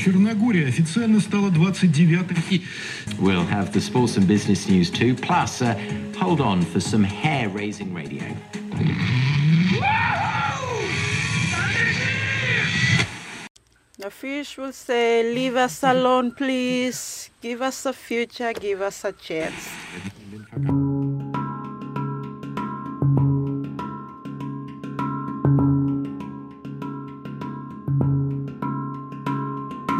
[0.00, 2.62] Черногория официально стала 29-м.
[3.18, 5.14] We'll have the sports and business news too.
[5.14, 5.74] Plus, uh,
[6.18, 8.24] hold on for some hair-raising radio.
[13.98, 17.30] The fish will say, Leave us alone, please.
[17.40, 19.68] Give us a future, give us a chance.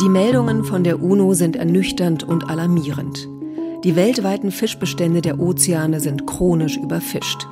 [0.02, 3.30] Die Meldungen von der UNO sind ernüchternd und alarmierend.
[3.84, 7.48] Die weltweiten Fischbestände der Ozeane sind chronisch überfischt.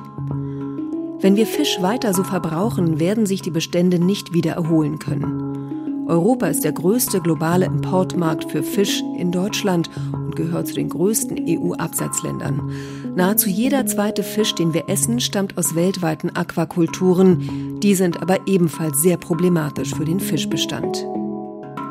[1.20, 6.06] Wenn wir Fisch weiter so verbrauchen, werden sich die Bestände nicht wieder erholen können.
[6.08, 11.38] Europa ist der größte globale Importmarkt für Fisch in Deutschland und gehört zu den größten
[11.46, 12.72] EU-Absatzländern.
[13.14, 17.78] Nahezu jeder zweite Fisch, den wir essen, stammt aus weltweiten Aquakulturen.
[17.80, 21.06] Die sind aber ebenfalls sehr problematisch für den Fischbestand.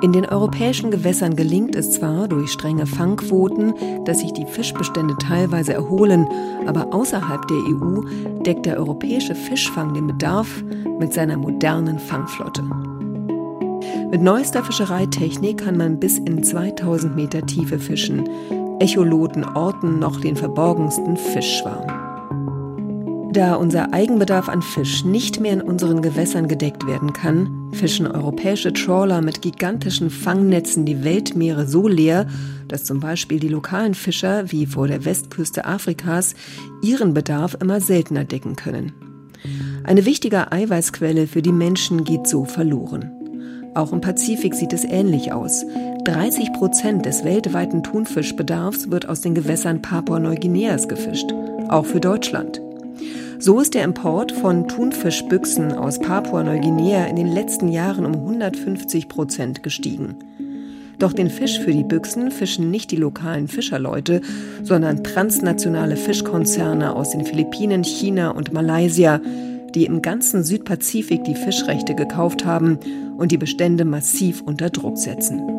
[0.02, 3.74] In den europäischen Gewässern gelingt es zwar durch strenge Fangquoten,
[4.06, 6.26] dass sich die Fischbestände teilweise erholen,
[6.66, 8.02] aber außerhalb der EU
[8.46, 10.64] deckt der europäische Fischfang den Bedarf
[11.00, 12.64] mit seiner modernen Fangflotte.
[14.10, 18.28] Mit neuester Fischereitechnik kann man bis in 2000 Meter Tiefe fischen.
[18.80, 21.99] Echoloten orten noch den verborgensten Fischschwarm.
[23.32, 28.74] Da unser Eigenbedarf an Fisch nicht mehr in unseren Gewässern gedeckt werden kann, fischen europäische
[28.74, 32.26] Trawler mit gigantischen Fangnetzen die Weltmeere so leer,
[32.68, 36.34] dass zum Beispiel die lokalen Fischer, wie vor der Westküste Afrikas,
[36.82, 38.94] ihren Bedarf immer seltener decken können.
[39.84, 43.12] Eine wichtige Eiweißquelle für die Menschen geht so verloren.
[43.76, 45.66] Auch im Pazifik sieht es ähnlich aus.
[46.06, 51.32] 30 Prozent des weltweiten Thunfischbedarfs wird aus den Gewässern Papua-Neuguineas gefischt,
[51.68, 52.60] auch für Deutschland.
[53.42, 59.64] So ist der Import von Thunfischbüchsen aus Papua-Neuguinea in den letzten Jahren um 150 Prozent
[59.64, 60.18] gestiegen.
[61.00, 64.20] Doch den Fisch für die Büchsen fischen nicht die lokalen Fischerleute,
[64.62, 69.22] sondern transnationale Fischkonzerne aus den Philippinen, China und Malaysia,
[69.74, 72.78] die im ganzen Südpazifik die Fischrechte gekauft haben
[73.18, 75.59] und die Bestände massiv unter Druck setzen.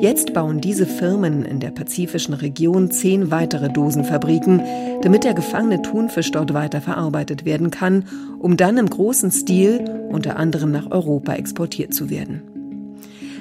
[0.00, 4.62] Jetzt bauen diese Firmen in der pazifischen Region zehn weitere Dosenfabriken,
[5.02, 8.04] damit der gefangene Thunfisch dort weiter verarbeitet werden kann,
[8.38, 12.42] um dann im großen Stil unter anderem nach Europa exportiert zu werden.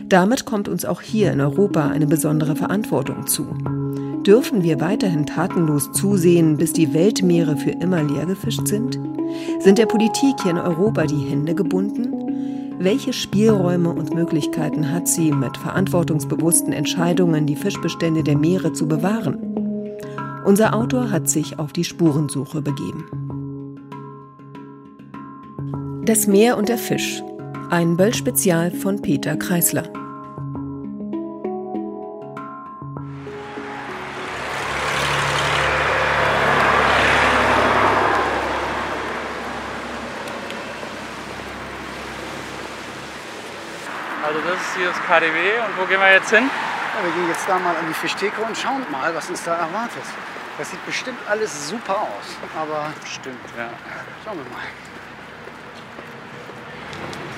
[0.10, 3.46] Damit kommt uns auch hier in Europa eine besondere Verantwortung zu.
[4.26, 9.00] Dürfen wir weiterhin tatenlos zusehen, bis die Weltmeere für immer leer gefischt sind?
[9.60, 12.27] Sind der Politik hier in Europa die Hände gebunden?
[12.80, 19.40] Welche Spielräume und Möglichkeiten hat sie, mit verantwortungsbewussten Entscheidungen die Fischbestände der Meere zu bewahren?
[20.46, 23.06] Unser Autor hat sich auf die Spurensuche begeben.
[26.06, 27.24] Das Meer und der Fisch.
[27.72, 29.92] Ein Böll-Spezial von Peter Kreisler.
[45.08, 46.44] KDW und wo gehen wir jetzt hin?
[46.44, 49.56] Ja, wir gehen jetzt da mal an die Fischtheke und schauen mal, was uns da
[49.56, 50.04] erwartet.
[50.58, 53.70] Das sieht bestimmt alles super aus, aber Stimmt, ja.
[54.26, 54.68] schauen wir mal.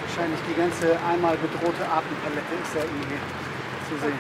[0.08, 3.20] Wahrscheinlich die ganze einmal bedrohte Artenpalette ist da irgendwie
[3.88, 4.20] zu sehen.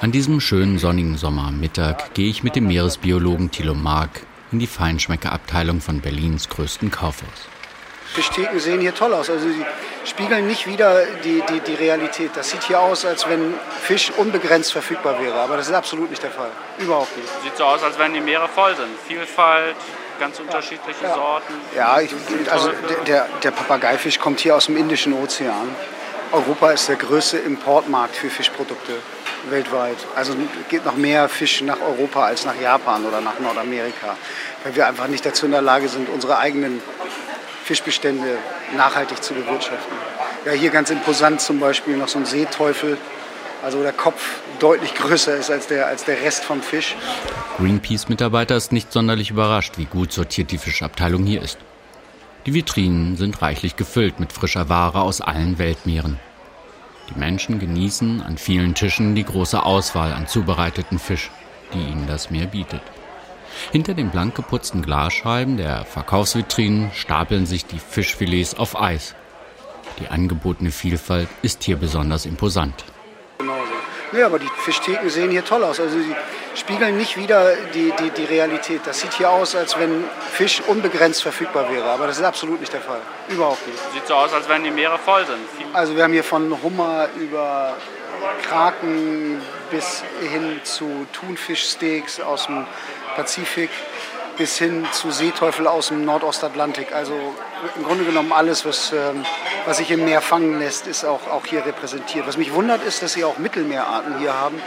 [0.00, 5.80] An diesem schönen sonnigen Sommermittag gehe ich mit dem Meeresbiologen Thilo Mark in die Feinschmeckerabteilung
[5.82, 7.48] von Berlins größten Kaufhaus.
[8.14, 9.28] Fischtheken sehen hier toll aus.
[9.30, 9.64] Also sie
[10.04, 12.30] spiegeln nicht wieder die, die, die Realität.
[12.34, 15.38] Das sieht hier aus, als wenn Fisch unbegrenzt verfügbar wäre.
[15.40, 16.50] Aber das ist absolut nicht der Fall.
[16.78, 17.28] Überhaupt nicht.
[17.42, 18.88] Sieht so aus, als wenn die Meere voll sind.
[19.06, 19.76] Vielfalt,
[20.18, 21.14] ganz unterschiedliche Ja.
[21.14, 21.54] Sorten.
[21.74, 22.10] Ja, ich,
[22.50, 22.70] also
[23.06, 25.74] der, der Papageifisch kommt hier aus dem Indischen Ozean.
[26.32, 28.94] Europa ist der größte Importmarkt für Fischprodukte
[29.50, 29.96] weltweit.
[30.16, 30.34] Also
[30.68, 34.16] geht noch mehr Fisch nach Europa als nach Japan oder nach Nordamerika,
[34.64, 36.82] weil wir einfach nicht dazu in der Lage sind, unsere eigenen
[37.66, 38.38] Fischbestände
[38.76, 39.96] nachhaltig zu bewirtschaften.
[40.44, 42.96] Ja, hier ganz imposant zum Beispiel noch so ein Seeteufel,
[43.60, 44.22] also der Kopf
[44.60, 46.94] deutlich größer ist als der, als der Rest vom Fisch.
[47.58, 51.58] Greenpeace-Mitarbeiter ist nicht sonderlich überrascht, wie gut sortiert die Fischabteilung hier ist.
[52.46, 56.20] Die Vitrinen sind reichlich gefüllt mit frischer Ware aus allen Weltmeeren.
[57.10, 61.32] Die Menschen genießen an vielen Tischen die große Auswahl an zubereiteten Fisch,
[61.74, 62.82] die ihnen das Meer bietet.
[63.72, 69.14] Hinter den blank geputzten Glasscheiben der Verkaufsvitrinen stapeln sich die Fischfilets auf Eis.
[70.00, 72.84] Die angebotene Vielfalt ist hier besonders imposant.
[74.12, 75.80] Nee, aber die Fischtheken sehen hier toll aus.
[75.80, 76.14] Also sie
[76.54, 78.82] spiegeln nicht wieder die, die, die Realität.
[78.84, 81.90] Das sieht hier aus, als wenn Fisch unbegrenzt verfügbar wäre.
[81.90, 83.00] Aber das ist absolut nicht der Fall.
[83.28, 83.78] Überhaupt nicht.
[83.92, 85.40] Sieht so aus, als wenn die Meere voll sind.
[85.72, 87.76] Also wir haben hier von Hummer über
[88.42, 92.64] Kraken bis hin zu Thunfischsteaks aus dem
[93.16, 93.70] Pazifik
[94.36, 96.92] bis hin zu Seeteufel aus dem Nordostatlantik.
[96.92, 97.14] Also
[97.76, 99.24] im Grunde genommen alles, was, ähm,
[99.64, 102.26] was sich im Meer fangen lässt, ist auch, auch hier repräsentiert.
[102.26, 104.60] Was mich wundert, ist, dass sie auch Mittelmeerarten hier haben,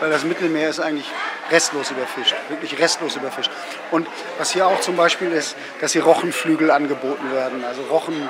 [0.00, 1.06] weil das Mittelmeer ist eigentlich
[1.50, 3.50] restlos überfischt, wirklich restlos überfischt.
[3.90, 4.06] Und
[4.38, 7.64] was hier auch zum Beispiel ist, dass hier Rochenflügel angeboten werden.
[7.64, 8.28] Also Rochen,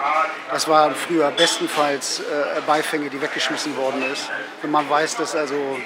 [0.50, 4.30] das waren früher bestenfalls äh, Beifänge, die weggeschmissen worden ist.
[4.62, 5.76] Wenn man weiß, dass also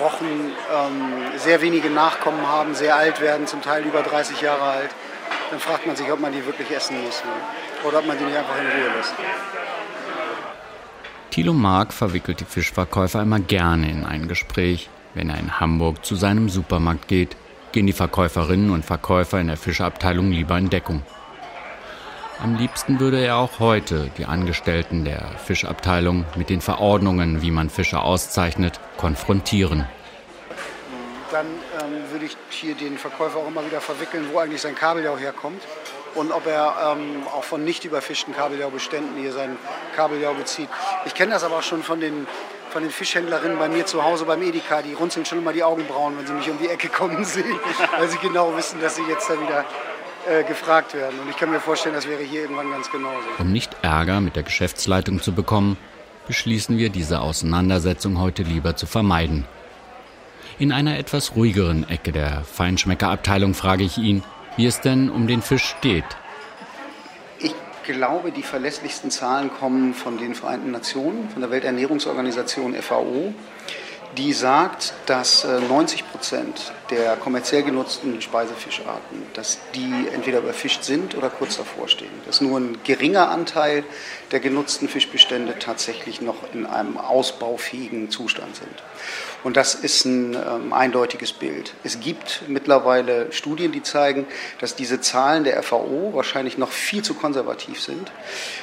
[0.00, 4.90] Rochen ähm, sehr wenige Nachkommen haben, sehr alt werden, zum Teil über 30 Jahre alt,
[5.50, 7.30] dann fragt man sich, ob man die wirklich essen muss ne?
[7.88, 9.14] oder ob man die nicht einfach in Ruhe lässt.
[11.30, 14.88] Thilo Mark verwickelt die Fischverkäufer immer gerne in ein Gespräch.
[15.14, 17.36] Wenn er in Hamburg zu seinem Supermarkt geht,
[17.72, 21.02] gehen die Verkäuferinnen und Verkäufer in der Fischabteilung lieber in Deckung.
[22.42, 27.70] Am liebsten würde er auch heute die Angestellten der Fischabteilung mit den Verordnungen, wie man
[27.70, 29.86] Fische auszeichnet, konfrontieren.
[31.30, 35.16] Dann ähm, würde ich hier den Verkäufer auch immer wieder verwickeln, wo eigentlich sein Kabeljau
[35.16, 35.62] herkommt
[36.14, 39.56] und ob er ähm, auch von nicht überfischten Kabeljaubeständen hier sein
[39.96, 40.68] Kabeljau bezieht.
[41.06, 42.26] Ich kenne das aber auch schon von den,
[42.70, 44.82] von den Fischhändlerinnen bei mir zu Hause beim Edeka.
[44.82, 47.58] Die runzeln schon immer die Augenbrauen, wenn sie mich um die Ecke kommen sehen,
[47.98, 49.64] weil sie genau wissen, dass sie jetzt da wieder
[50.26, 51.18] äh, gefragt werden.
[51.20, 53.26] Und ich kann mir vorstellen, das wäre hier irgendwann ganz genauso.
[53.38, 55.76] Um nicht Ärger mit der Geschäftsleitung zu bekommen,
[56.26, 59.44] beschließen wir diese Auseinandersetzung heute lieber zu vermeiden.
[60.58, 64.22] In einer etwas ruhigeren Ecke der Feinschmeckerabteilung frage ich ihn,
[64.56, 66.04] wie es denn um den Fisch steht.
[67.40, 73.34] Ich glaube, die verlässlichsten Zahlen kommen von den Vereinten Nationen, von der Welternährungsorganisation FAO
[74.16, 81.16] die sagt, dass 90 äh, Prozent der kommerziell genutzten Speisefischarten, dass die entweder überfischt sind
[81.16, 82.10] oder kurz davor stehen.
[82.26, 83.84] Dass nur ein geringer Anteil
[84.32, 88.82] der genutzten Fischbestände tatsächlich noch in einem ausbaufähigen Zustand sind.
[89.42, 91.74] Und das ist ein ähm, eindeutiges Bild.
[91.84, 94.26] Es gibt mittlerweile Studien, die zeigen,
[94.58, 98.10] dass diese Zahlen der FAO wahrscheinlich noch viel zu konservativ sind.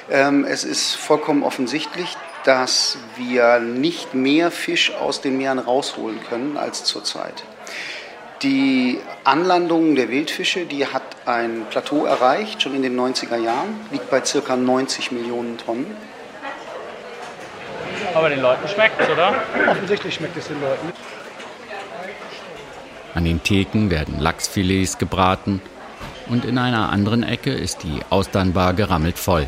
[0.10, 6.58] Ähm, es ist vollkommen offensichtlich, dass wir nicht mehr Fisch aus den Meeren rausholen können
[6.58, 7.44] als zurzeit.
[8.44, 14.10] Die Anlandung der Wildfische, die hat ein Plateau erreicht, schon in den 90er Jahren, liegt
[14.10, 14.56] bei ca.
[14.56, 15.86] 90 Millionen Tonnen.
[18.16, 19.36] Aber den Leuten schmeckt es, oder?
[19.70, 20.92] Offensichtlich schmeckt es den Leuten.
[23.14, 25.62] An den Theken werden Lachsfilets gebraten
[26.28, 29.48] und in einer anderen Ecke ist die Austernbar gerammelt voll.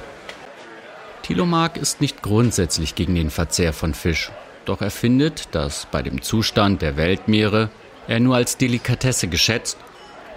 [1.23, 4.31] Tilomark ist nicht grundsätzlich gegen den Verzehr von Fisch,
[4.65, 7.69] doch er findet, dass bei dem Zustand der Weltmeere
[8.07, 9.77] er nur als Delikatesse geschätzt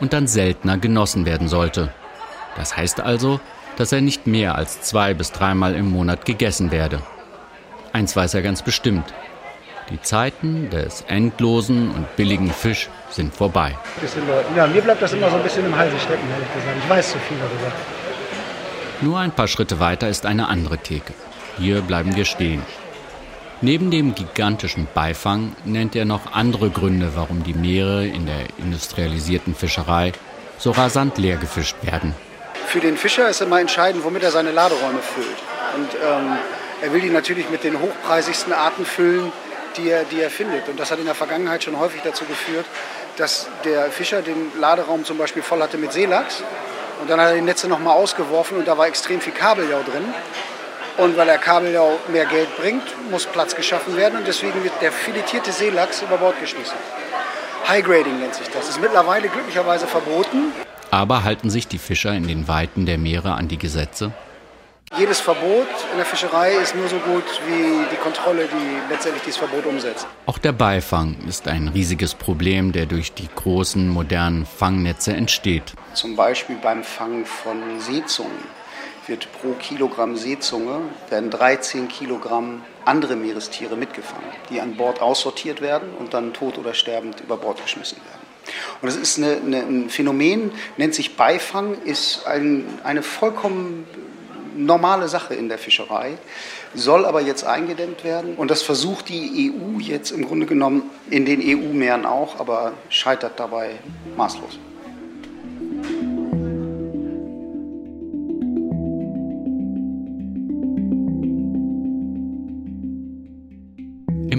[0.00, 1.92] und dann seltener genossen werden sollte.
[2.56, 3.40] Das heißt also,
[3.76, 7.00] dass er nicht mehr als zwei bis dreimal im Monat gegessen werde.
[7.92, 9.12] Eins weiß er ganz bestimmt.
[9.90, 13.76] Die Zeiten des endlosen und billigen Fisch sind vorbei.
[14.56, 16.76] Ja, mir bleibt das immer so ein bisschen im Halse stecken, ehrlich gesagt.
[16.82, 17.72] Ich weiß zu viel darüber.
[19.00, 21.12] Nur ein paar Schritte weiter ist eine andere Theke.
[21.58, 22.62] Hier bleiben wir stehen.
[23.62, 29.54] Neben dem gigantischen Beifang nennt er noch andere Gründe, warum die Meere in der industrialisierten
[29.54, 30.12] Fischerei
[30.58, 32.14] so rasant leer gefischt werden.
[32.66, 35.38] Für den Fischer ist immer entscheidend, womit er seine Laderäume füllt.
[35.74, 36.36] Und ähm,
[36.82, 39.32] er will die natürlich mit den hochpreisigsten Arten füllen,
[39.78, 40.68] die er, die er findet.
[40.68, 42.66] Und das hat in der Vergangenheit schon häufig dazu geführt,
[43.16, 46.42] dass der Fischer den Laderaum zum Beispiel voll hatte mit Seelachs
[47.00, 50.04] und dann hat er die Netze nochmal ausgeworfen und da war extrem viel Kabeljau drin.
[50.98, 54.92] Und weil der Kabeljau mehr Geld bringt, muss Platz geschaffen werden und deswegen wird der
[54.92, 56.76] filetierte Seelachs über Bord geschmissen.
[57.68, 58.66] High Grading nennt sich das.
[58.66, 60.52] Das ist mittlerweile glücklicherweise verboten.
[60.90, 64.12] Aber halten sich die Fischer in den Weiten der Meere an die Gesetze?
[64.96, 69.38] Jedes Verbot in der Fischerei ist nur so gut wie die Kontrolle, die letztendlich dieses
[69.38, 70.06] Verbot umsetzt.
[70.26, 75.74] Auch der Beifang ist ein riesiges Problem, der durch die großen modernen Fangnetze entsteht.
[75.92, 78.55] Zum Beispiel beim Fang von Seezungen
[79.06, 85.90] wird pro Kilogramm Seezunge werden 13 Kilogramm andere Meerestiere mitgefangen, die an Bord aussortiert werden
[85.98, 88.26] und dann tot oder sterbend über Bord geschmissen werden.
[88.80, 93.86] Und das ist eine, eine, ein Phänomen, nennt sich Beifang, ist ein, eine vollkommen
[94.56, 96.16] normale Sache in der Fischerei,
[96.74, 98.36] soll aber jetzt eingedämmt werden.
[98.36, 103.38] Und das versucht die EU jetzt im Grunde genommen in den EU-Meeren auch, aber scheitert
[103.38, 103.72] dabei
[104.16, 104.58] maßlos.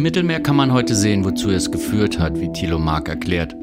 [0.07, 3.53] Mittelmeer kann man heute sehen, wozu es geführt hat, wie Thilo Mark erklärt.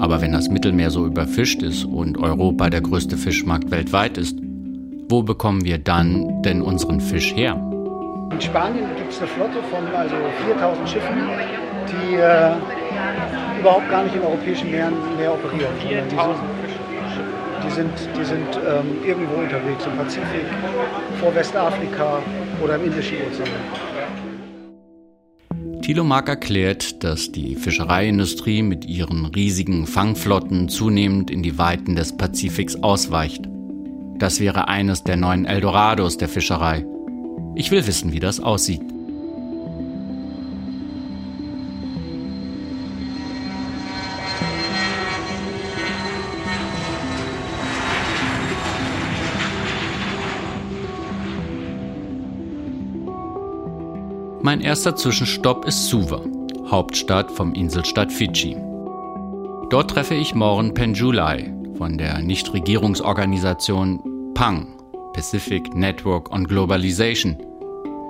[0.00, 4.36] Aber wenn das Mittelmeer so überfischt ist und Europa der größte Fischmarkt weltweit ist,
[5.08, 7.54] wo bekommen wir dann denn unseren Fisch her?
[8.32, 10.16] In Spanien gibt es eine Flotte von also
[10.46, 11.16] 4000 Schiffen,
[11.86, 15.74] die äh, überhaupt gar nicht in europäischen Meeren mehr operieren.
[15.78, 16.42] 4000
[17.64, 20.44] die sind, die sind ähm, irgendwo unterwegs, im Pazifik,
[21.20, 22.18] vor Westafrika
[22.60, 23.91] oder im Indischen Ozean.
[25.82, 32.16] Thilo Mark erklärt, dass die Fischereiindustrie mit ihren riesigen Fangflotten zunehmend in die Weiten des
[32.16, 33.48] Pazifiks ausweicht.
[34.16, 36.86] Das wäre eines der neuen Eldorados der Fischerei.
[37.56, 38.91] Ich will wissen, wie das aussieht.
[54.44, 56.20] Mein erster Zwischenstopp ist Suva,
[56.66, 58.56] Hauptstadt vom Inselstaat Fidschi.
[59.70, 64.66] Dort treffe ich Moren Penjulai von der Nichtregierungsorganisation PANG,
[65.12, 67.36] Pacific Network on Globalization.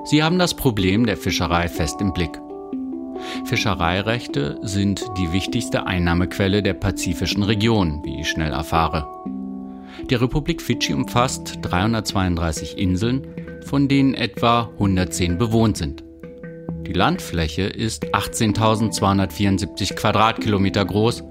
[0.07, 2.41] Sie haben das Problem der Fischerei fest im Blick.
[3.45, 9.07] Fischereirechte sind die wichtigste Einnahmequelle der pazifischen Region, wie ich schnell erfahre.
[10.09, 13.27] Die Republik Fidschi umfasst 332 Inseln,
[13.67, 16.03] von denen etwa 110 bewohnt sind.
[16.87, 21.23] Die Landfläche ist 18.274 Quadratkilometer groß.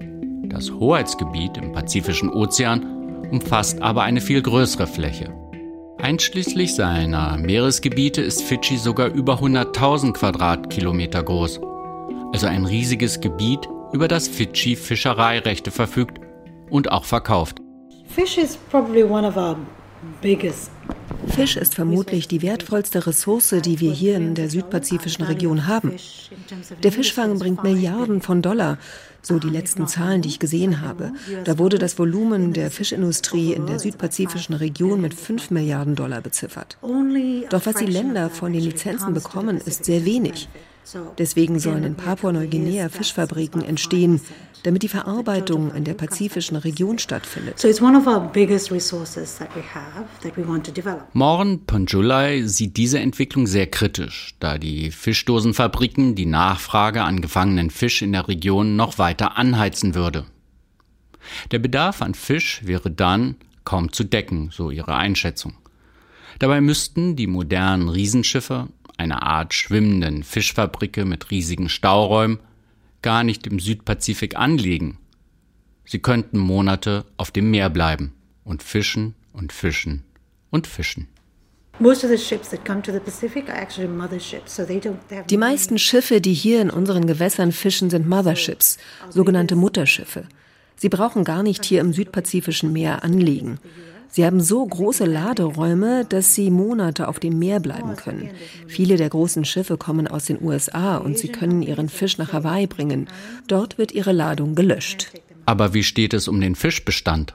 [0.46, 5.34] Das Hoheitsgebiet im Pazifischen Ozean umfasst aber eine viel größere Fläche.
[5.98, 11.60] Einschließlich seiner Meeresgebiete ist Fidschi sogar über 100.000 Quadratkilometer groß.
[12.34, 16.18] Also ein riesiges Gebiet, über das Fidschi Fischereirechte verfügt
[16.70, 17.60] und auch verkauft.
[18.08, 19.58] Fish is probably one of our
[20.22, 20.72] biggest
[21.28, 25.94] Fisch ist vermutlich die wertvollste Ressource, die wir hier in der südpazifischen Region haben.
[26.84, 28.78] Der Fischfang bringt Milliarden von Dollar,
[29.22, 31.14] so die letzten Zahlen, die ich gesehen habe.
[31.44, 36.78] Da wurde das Volumen der Fischindustrie in der südpazifischen Region mit 5 Milliarden Dollar beziffert.
[37.50, 40.50] Doch was die Länder von den Lizenzen bekommen, ist sehr wenig.
[41.18, 44.20] Deswegen sollen in Papua-Neuguinea Fischfabriken entstehen,
[44.64, 47.60] damit die Verarbeitung in der pazifischen Region stattfindet.
[51.14, 58.02] Morn Ponjulai sieht diese Entwicklung sehr kritisch, da die Fischdosenfabriken die Nachfrage an gefangenen Fisch
[58.02, 60.26] in der Region noch weiter anheizen würde.
[61.52, 65.54] Der Bedarf an Fisch wäre dann kaum zu decken, so ihre Einschätzung.
[66.40, 72.40] Dabei müssten die modernen Riesenschiffe einer Art schwimmenden Fischfabrike mit riesigen Stauräumen,
[73.02, 74.98] gar nicht im Südpazifik anlegen.
[75.86, 80.04] Sie könnten Monate auf dem Meer bleiben und fischen und fischen
[80.50, 81.08] und fischen.
[85.30, 88.78] Die meisten Schiffe, die hier in unseren Gewässern fischen, sind Motherships,
[89.10, 90.26] sogenannte Mutterschiffe.
[90.76, 93.60] Sie brauchen gar nicht hier im südpazifischen Meer anlegen.
[94.12, 98.30] Sie haben so große Laderäume, dass sie Monate auf dem Meer bleiben können.
[98.68, 102.68] Viele der großen Schiffe kommen aus den USA und sie können ihren Fisch nach Hawaii
[102.68, 103.08] bringen.
[103.48, 105.12] Dort wird ihre Ladung gelöscht.
[105.46, 107.34] Aber wie steht es um den Fischbestand?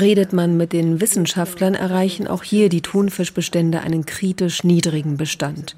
[0.00, 5.76] Redet man mit den Wissenschaftlern, erreichen auch hier die Thunfischbestände einen kritisch niedrigen Bestand.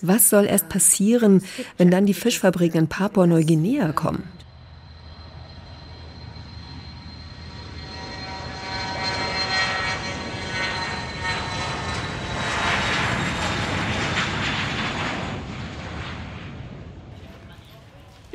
[0.00, 1.42] Was soll erst passieren,
[1.76, 4.24] wenn dann die Fischfabriken in Papua-Neuguinea kommen?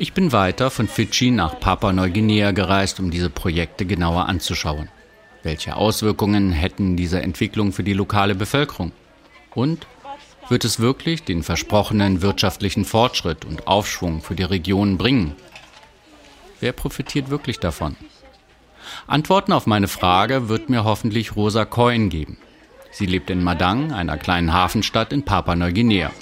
[0.00, 4.88] Ich bin weiter von Fidschi nach Papua-Neuguinea gereist, um diese Projekte genauer anzuschauen.
[5.42, 8.92] Welche Auswirkungen hätten diese Entwicklungen für die lokale Bevölkerung?
[9.56, 9.88] Und
[10.48, 15.34] wird es wirklich den versprochenen wirtschaftlichen Fortschritt und Aufschwung für die Region bringen?
[16.60, 17.96] Wer profitiert wirklich davon?
[19.08, 22.38] Antworten auf meine Frage wird mir hoffentlich Rosa Coyne geben.
[22.92, 26.12] Sie lebt in Madang, einer kleinen Hafenstadt in Papua-Neuguinea.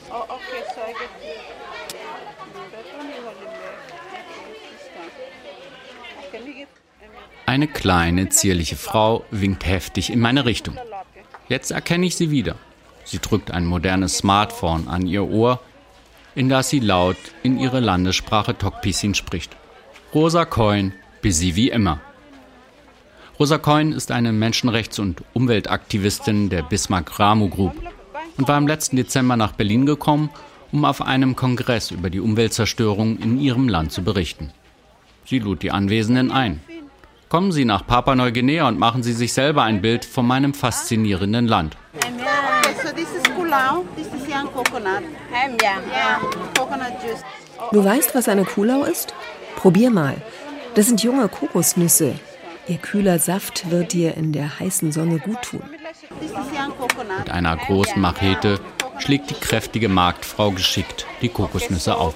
[7.46, 10.76] Eine kleine, zierliche Frau winkt heftig in meine Richtung.
[11.48, 12.56] Jetzt erkenne ich sie wieder.
[13.04, 15.60] Sie drückt ein modernes Smartphone an ihr Ohr,
[16.34, 19.56] in das sie laut in ihre Landessprache Tokpisin spricht.
[20.12, 22.00] Rosa Coyne, busy wie immer.
[23.38, 27.74] Rosa Coyne ist eine Menschenrechts- und Umweltaktivistin der Bismarck Ramu Group
[28.38, 30.30] und war im letzten Dezember nach Berlin gekommen,
[30.72, 34.50] um auf einem Kongress über die Umweltzerstörung in ihrem Land zu berichten.
[35.24, 36.60] Sie lud die Anwesenden ein.
[37.36, 41.76] Kommen Sie nach Papua-Neuguinea und machen Sie sich selber ein Bild von meinem faszinierenden Land.
[47.72, 49.12] Du weißt, was eine Kulau ist?
[49.54, 50.16] Probier mal.
[50.76, 52.14] Das sind junge Kokosnüsse.
[52.68, 55.62] Ihr kühler Saft wird dir in der heißen Sonne gut tun.
[57.18, 58.60] Mit einer großen Machete
[58.96, 62.14] schlägt die kräftige Marktfrau geschickt die Kokosnüsse auf.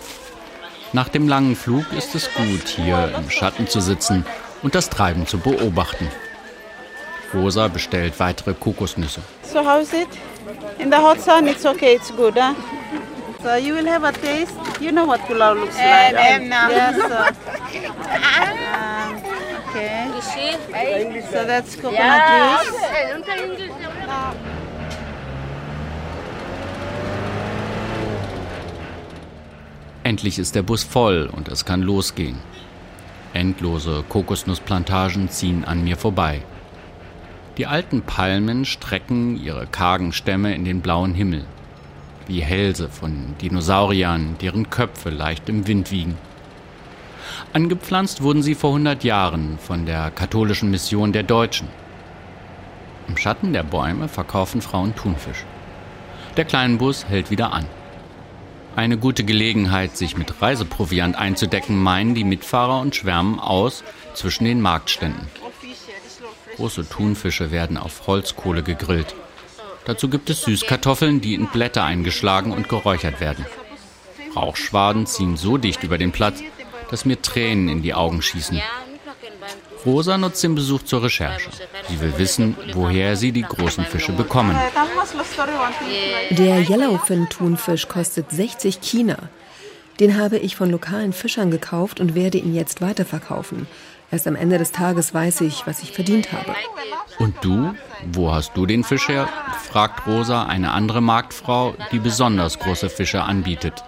[0.95, 4.25] Nach dem langen Flug ist es gut, hier im Schatten zu sitzen
[4.63, 6.09] und das Treiben zu beobachten.
[7.33, 9.21] Rosa bestellt weitere Kokosnüsse.
[9.43, 10.09] So how's it?
[10.79, 12.55] In the hot sun, it's okay, it's good, huh?
[13.43, 14.53] So you will have a taste.
[14.81, 16.13] You know what pulau looks like.
[16.13, 16.99] Um, yes.
[16.99, 17.33] Uh,
[18.77, 19.23] um,
[19.69, 21.23] okay.
[21.31, 22.75] So that's coconut juice.
[30.03, 32.41] Endlich ist der Bus voll und es kann losgehen.
[33.33, 36.43] Endlose Kokosnussplantagen ziehen an mir vorbei.
[37.59, 41.45] Die alten Palmen strecken ihre kargen Stämme in den blauen Himmel,
[42.27, 46.17] wie Hälse von Dinosauriern, deren Köpfe leicht im Wind wiegen.
[47.53, 51.69] Angepflanzt wurden sie vor 100 Jahren von der katholischen Mission der Deutschen.
[53.09, 55.45] Im Schatten der Bäume verkaufen Frauen Thunfisch.
[56.37, 57.67] Der kleine Bus hält wieder an.
[58.77, 63.83] Eine gute Gelegenheit, sich mit Reiseproviant einzudecken, meinen die Mitfahrer und schwärmen aus
[64.15, 65.29] zwischen den Marktständen.
[66.57, 69.15] Große Thunfische werden auf Holzkohle gegrillt.
[69.87, 73.45] Dazu gibt es Süßkartoffeln, die in Blätter eingeschlagen und geräuchert werden.
[74.37, 76.43] Rauchschwaden ziehen so dicht über den Platz,
[76.91, 78.61] dass mir Tränen in die Augen schießen.
[79.87, 81.51] Rosa nutzt den Besuch zur Recherche.
[81.89, 84.57] Sie will wissen, woher sie die großen Fische bekommen.
[86.31, 89.17] Der Yellowfin-Thunfisch kostet 60 China.
[89.99, 93.67] Den habe ich von lokalen Fischern gekauft und werde ihn jetzt weiterverkaufen.
[94.13, 96.55] Erst am Ende des Tages weiß ich, was ich verdient habe.
[97.19, 97.75] Und du?
[98.13, 99.29] Wo hast du den Fisch her?
[99.63, 103.85] fragt Rosa eine andere Marktfrau, die besonders große Fische anbietet.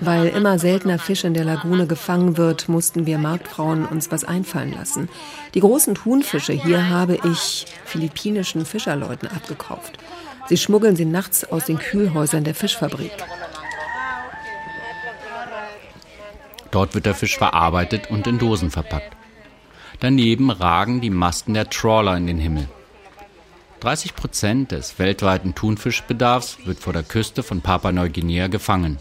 [0.00, 4.74] Weil immer seltener Fisch in der Lagune gefangen wird, mussten wir Marktfrauen uns was einfallen
[4.74, 5.08] lassen.
[5.54, 9.98] Die großen Thunfische hier habe ich philippinischen Fischerleuten abgekauft.
[10.48, 13.12] Sie schmuggeln sie nachts aus den Kühlhäusern der Fischfabrik.
[16.72, 19.16] Dort wird der Fisch verarbeitet und in Dosen verpackt.
[20.00, 22.68] Daneben ragen die Masten der Trawler in den Himmel.
[23.80, 28.98] 30 Prozent des weltweiten Thunfischbedarfs wird vor der Küste von Papua-Neuguinea gefangen.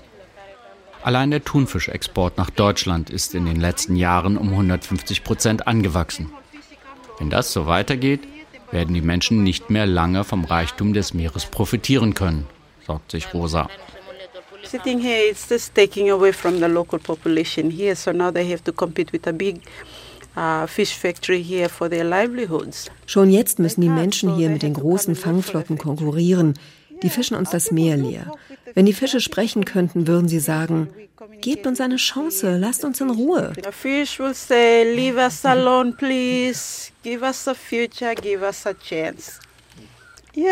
[1.03, 6.31] Allein der Thunfischexport nach Deutschland ist in den letzten Jahren um 150 Prozent angewachsen.
[7.17, 8.21] Wenn das so weitergeht,
[8.71, 12.45] werden die Menschen nicht mehr lange vom Reichtum des Meeres profitieren können,
[12.86, 13.69] sorgt sich Rosa.
[14.71, 17.93] Sitting here, it's just taking away from the local population here.
[17.93, 19.60] So now they have to compete with a big
[20.38, 22.89] uh, fish factory here for their livelihoods.
[23.05, 26.53] Schon jetzt müssen die Menschen hier mit den großen Fangflotten konkurrieren.
[27.03, 28.31] Die fischen uns das Meer leer.
[28.73, 30.88] Wenn die Fische sprechen könnten, würden sie sagen,
[31.41, 33.51] gebt uns eine Chance, lasst uns in Ruhe.
[33.62, 36.91] The fish will say, leave us alone, please.
[37.03, 39.41] Give us a future, give us a chance.
[40.33, 40.45] Die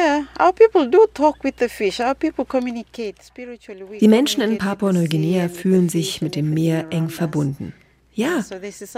[4.07, 7.73] Menschen in communicate with the Papua-Neuguinea fühlen with the sich mit dem Meer eng verbunden.
[8.13, 8.43] Ja,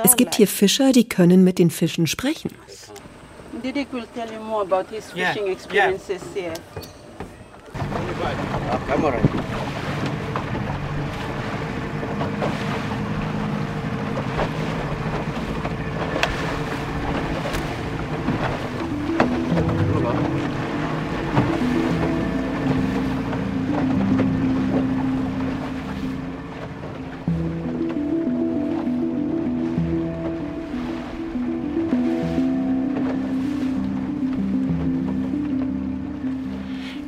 [0.03, 0.47] es gibt hier.
[0.47, 2.49] Fischer, die können mit den Fischen sprechen.
[3.63, 6.53] Didik will tell you more about his fishing experiences here.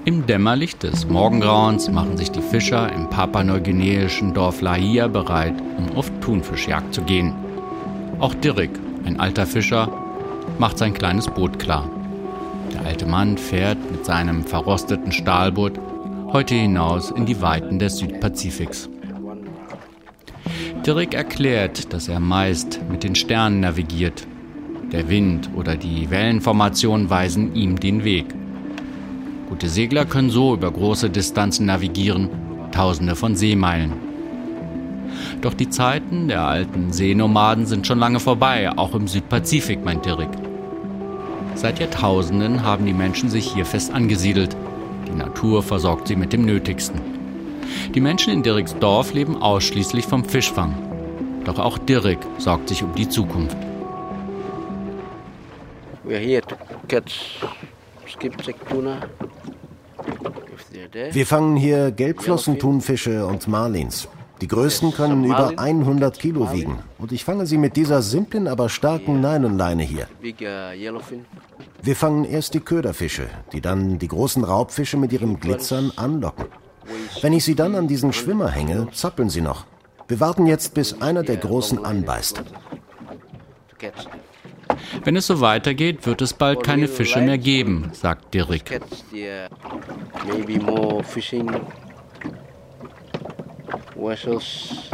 [0.06, 6.12] Im Dämmerlicht des Morgengrauens machen sich die Fischer im papaneuguineischen Dorf Lahia bereit, um auf
[6.20, 7.34] Thunfischjagd zu gehen.
[8.20, 8.72] Auch Dirk,
[9.06, 9.90] ein alter Fischer,
[10.60, 11.90] macht sein kleines Boot klar.
[12.74, 15.80] Der alte Mann fährt mit seinem verrosteten Stahlboot
[16.34, 18.90] heute hinaus in die Weiten des Südpazifiks.
[20.86, 24.28] Dirk erklärt, dass er meist mit den Sternen navigiert.
[24.92, 28.26] Der Wind oder die Wellenformation weisen ihm den Weg.
[29.54, 32.28] Gute Segler können so über große Distanzen navigieren,
[32.72, 33.94] tausende von Seemeilen.
[35.42, 40.30] Doch die Zeiten der alten Seenomaden sind schon lange vorbei, auch im Südpazifik, meint Dirk.
[41.54, 44.58] Seit Jahrtausenden haben die Menschen sich hier fest angesiedelt.
[45.08, 47.00] Die Natur versorgt sie mit dem Nötigsten.
[47.94, 50.74] Die Menschen in Dirks Dorf leben ausschließlich vom Fischfang.
[51.46, 53.58] Doch auch Dirk sorgt sich um die Zukunft.
[56.04, 56.56] We are here to
[56.88, 57.40] catch
[61.12, 64.08] Wir fangen hier Gelbflossenthunfische und Marlins.
[64.42, 66.80] Die größten können über 100 Kilo wiegen.
[66.98, 70.08] Und ich fange sie mit dieser simplen, aber starken Nylonleine hier.
[71.82, 76.46] Wir fangen erst die Köderfische, die dann die großen Raubfische mit ihrem Glitzern anlocken.
[77.22, 79.66] Wenn ich sie dann an diesen Schwimmer hänge, zappeln sie noch.
[80.08, 82.44] Wir warten jetzt, bis einer der Großen anbeißt.
[85.04, 88.50] Wenn es so weitergeht, wird es bald keine Fische mehr geben, sagt Dirk.
[94.04, 94.90] vessels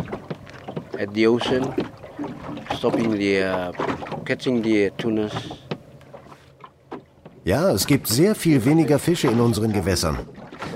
[1.00, 1.64] at the ocean,
[2.76, 3.72] stopping the uh,
[4.26, 5.34] catching the tunas.
[7.44, 10.18] Ja, es gibt sehr viel weniger Fische in unseren Gewässern.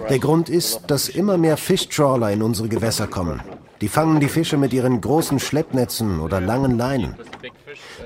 [0.09, 3.41] Der Grund ist, dass immer mehr Fischtrawler in unsere Gewässer kommen.
[3.81, 7.15] Die fangen die Fische mit ihren großen Schleppnetzen oder langen Leinen.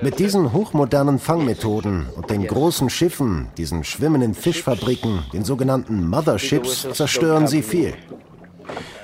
[0.00, 7.46] Mit diesen hochmodernen Fangmethoden und den großen Schiffen, diesen schwimmenden Fischfabriken, den sogenannten Motherships, zerstören
[7.46, 7.94] sie viel.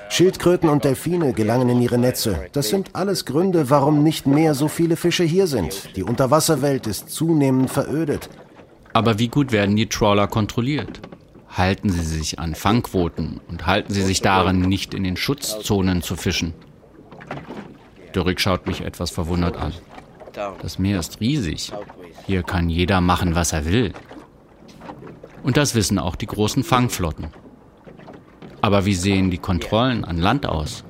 [0.09, 2.47] Schildkröten und Delfine gelangen in ihre Netze.
[2.53, 5.95] Das sind alles Gründe, warum nicht mehr so viele Fische hier sind.
[5.95, 8.29] Die Unterwasserwelt ist zunehmend verödet.
[8.93, 11.01] Aber wie gut werden die Trawler kontrolliert?
[11.49, 16.15] Halten sie sich an Fangquoten und halten sie sich daran, nicht in den Schutzzonen zu
[16.15, 16.53] fischen?
[18.13, 19.73] Dörrig schaut mich etwas verwundert an.
[20.61, 21.71] Das Meer ist riesig.
[22.25, 23.93] Hier kann jeder machen, was er will.
[25.43, 27.27] Und das wissen auch die großen Fangflotten.
[28.61, 30.83] Aber wie sehen die Kontrollen an Land aus?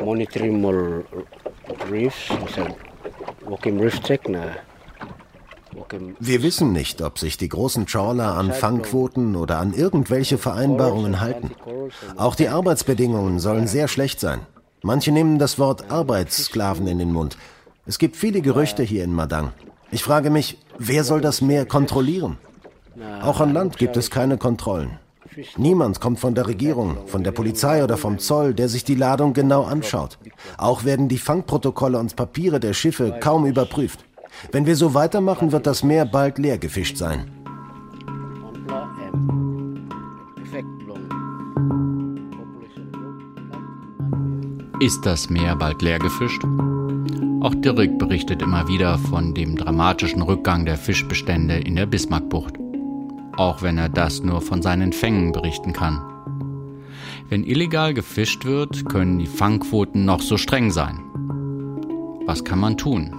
[0.00, 1.04] Monitoring more
[1.90, 2.30] reefs,
[3.80, 4.28] reef check
[6.18, 11.52] wir wissen nicht, ob sich die großen Trawler an Fangquoten oder an irgendwelche Vereinbarungen halten.
[12.16, 14.40] Auch die Arbeitsbedingungen sollen sehr schlecht sein.
[14.82, 17.36] Manche nehmen das Wort Arbeitssklaven in den Mund.
[17.86, 19.52] Es gibt viele Gerüchte hier in Madang.
[19.90, 22.36] Ich frage mich, wer soll das Meer kontrollieren?
[23.22, 24.98] Auch an Land gibt es keine Kontrollen.
[25.56, 29.32] Niemand kommt von der Regierung, von der Polizei oder vom Zoll, der sich die Ladung
[29.34, 30.18] genau anschaut.
[30.56, 34.04] Auch werden die Fangprotokolle und Papiere der Schiffe kaum überprüft.
[34.52, 37.30] Wenn wir so weitermachen, wird das Meer bald leer gefischt sein.
[44.80, 46.42] Ist das Meer bald leer gefischt?
[47.40, 52.58] Auch Dirk berichtet immer wieder von dem dramatischen Rückgang der Fischbestände in der Bismarckbucht
[53.38, 56.02] auch wenn er das nur von seinen Fängen berichten kann.
[57.28, 60.98] Wenn illegal gefischt wird, können die Fangquoten noch so streng sein.
[62.26, 63.14] Was kann man tun?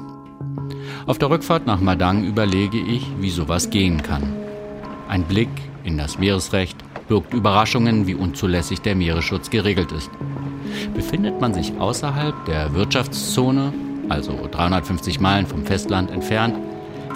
[1.05, 4.23] Auf der Rückfahrt nach Madang überlege ich, wie sowas gehen kann.
[5.07, 5.49] Ein Blick
[5.83, 10.11] in das Meeresrecht birgt Überraschungen, wie unzulässig der Meeresschutz geregelt ist.
[10.93, 13.73] Befindet man sich außerhalb der Wirtschaftszone,
[14.09, 16.55] also 350 Meilen vom Festland entfernt,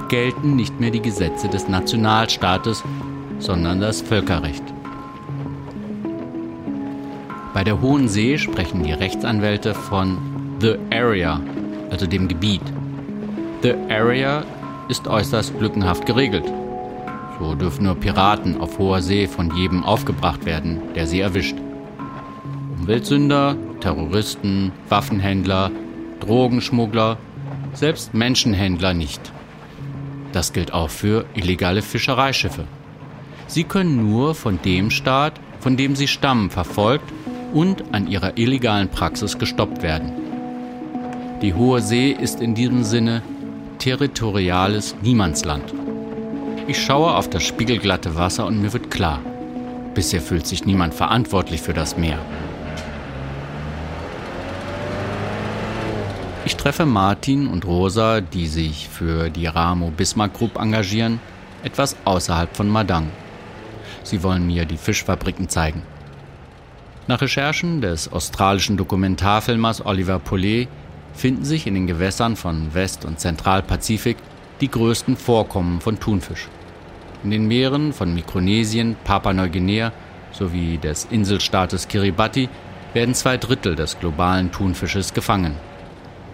[0.09, 2.83] gelten nicht mehr die Gesetze des Nationalstaates,
[3.39, 4.63] sondern das Völkerrecht.
[7.53, 10.17] Bei der Hohen See sprechen die Rechtsanwälte von
[10.59, 11.39] The Area,
[11.91, 12.61] also dem Gebiet.
[13.61, 14.43] The Area
[14.89, 16.51] ist äußerst lückenhaft geregelt.
[17.39, 21.55] So dürfen nur Piraten auf hoher See von jedem aufgebracht werden, der sie erwischt.
[22.83, 25.71] Umweltsünder, Terroristen, Waffenhändler,
[26.19, 27.17] Drogenschmuggler,
[27.73, 29.21] selbst Menschenhändler nicht.
[30.33, 32.65] Das gilt auch für illegale Fischereischiffe.
[33.47, 37.09] Sie können nur von dem Staat, von dem sie stammen, verfolgt
[37.53, 40.11] und an ihrer illegalen Praxis gestoppt werden.
[41.41, 43.21] Die Hohe See ist in diesem Sinne
[43.79, 45.73] territoriales Niemandsland.
[46.67, 49.21] Ich schaue auf das spiegelglatte Wasser und mir wird klar,
[49.93, 52.19] bisher fühlt sich niemand verantwortlich für das Meer.
[56.45, 61.21] Ich treffe Martin und Rosa, die sich für die Ramo Bismarck Group engagieren,
[61.63, 63.07] etwas außerhalb von Madang.
[64.03, 65.83] Sie wollen mir die Fischfabriken zeigen.
[67.07, 70.67] Nach Recherchen des australischen Dokumentarfilmers Oliver Paulet
[71.13, 74.17] finden sich in den Gewässern von West- und Zentralpazifik
[74.59, 76.49] die größten Vorkommen von Thunfisch.
[77.23, 79.93] In den Meeren von Mikronesien, Papua-Neuguinea
[80.33, 82.49] sowie des Inselstaates Kiribati
[82.93, 85.55] werden zwei Drittel des globalen Thunfisches gefangen.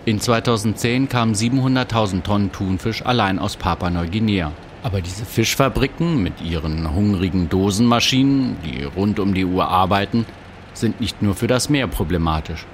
[0.10, 4.52] In 2010 kamen 700.000 Tonnen Thunfisch allein aus Papua-Neuguinea.
[4.82, 10.26] Aber diese Fischfabriken mit ihren hungrigen Dosenmaschinen, die rund um die Uhr arbeiten,
[10.74, 12.66] sind nicht nur für das Meer problematisch.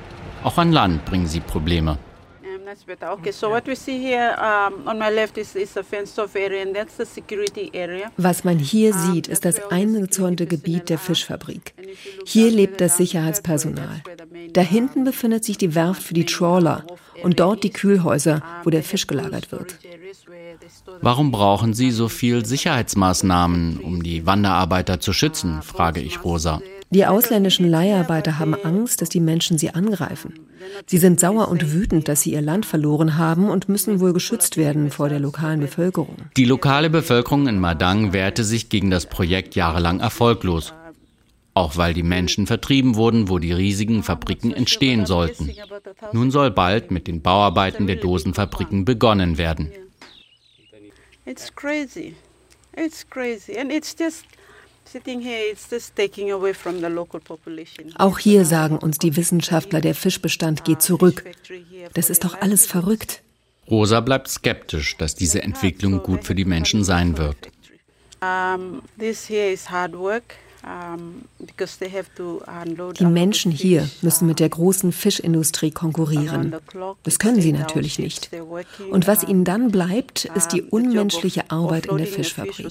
[0.46, 1.98] Auch an Land bringen sie Probleme.
[8.18, 11.74] Was man hier sieht, ist das eingezäunte Gebiet der Fischfabrik.
[12.26, 14.04] Hier lebt das Sicherheitspersonal.
[14.54, 16.86] Da hinten befindet sich die Werft für die Trawler
[17.24, 19.78] und dort die Kühlhäuser, wo der Fisch gelagert wird.
[21.02, 25.62] Warum brauchen Sie so viel Sicherheitsmaßnahmen, um die Wanderarbeiter zu schützen?
[25.62, 26.62] frage ich Rosa.
[26.92, 30.34] Die ausländischen Leiharbeiter haben Angst, dass die Menschen sie angreifen.
[30.86, 34.58] Sie sind sauer und wütend, dass sie ihr Land verloren haben und müssen wohl geschützt
[34.58, 36.16] werden vor der lokalen Bevölkerung.
[36.38, 40.74] Die lokale Bevölkerung in Madang wehrte sich gegen das Projekt jahrelang erfolglos.
[41.54, 45.52] Auch weil die Menschen vertrieben wurden, wo die riesigen Fabriken entstehen sollten.
[46.12, 49.72] Nun soll bald mit den Bauarbeiten der Dosenfabriken begonnen werden.
[51.26, 52.16] It's crazy.
[52.76, 53.58] It's crazy.
[53.58, 54.26] And it's just
[57.98, 61.24] auch hier sagen uns die Wissenschaftler, der Fischbestand geht zurück.
[61.94, 63.22] Das ist doch alles verrückt.
[63.70, 67.38] Rosa bleibt skeptisch, dass diese Entwicklung gut für die Menschen sein wird.
[68.22, 70.36] Um, this here is hard work.
[73.00, 76.56] Die Menschen hier müssen mit der großen Fischindustrie konkurrieren.
[77.04, 78.32] Das können sie natürlich nicht.
[78.92, 82.68] Und was ihnen dann bleibt, ist die unmenschliche Arbeit in der Fischfabrik.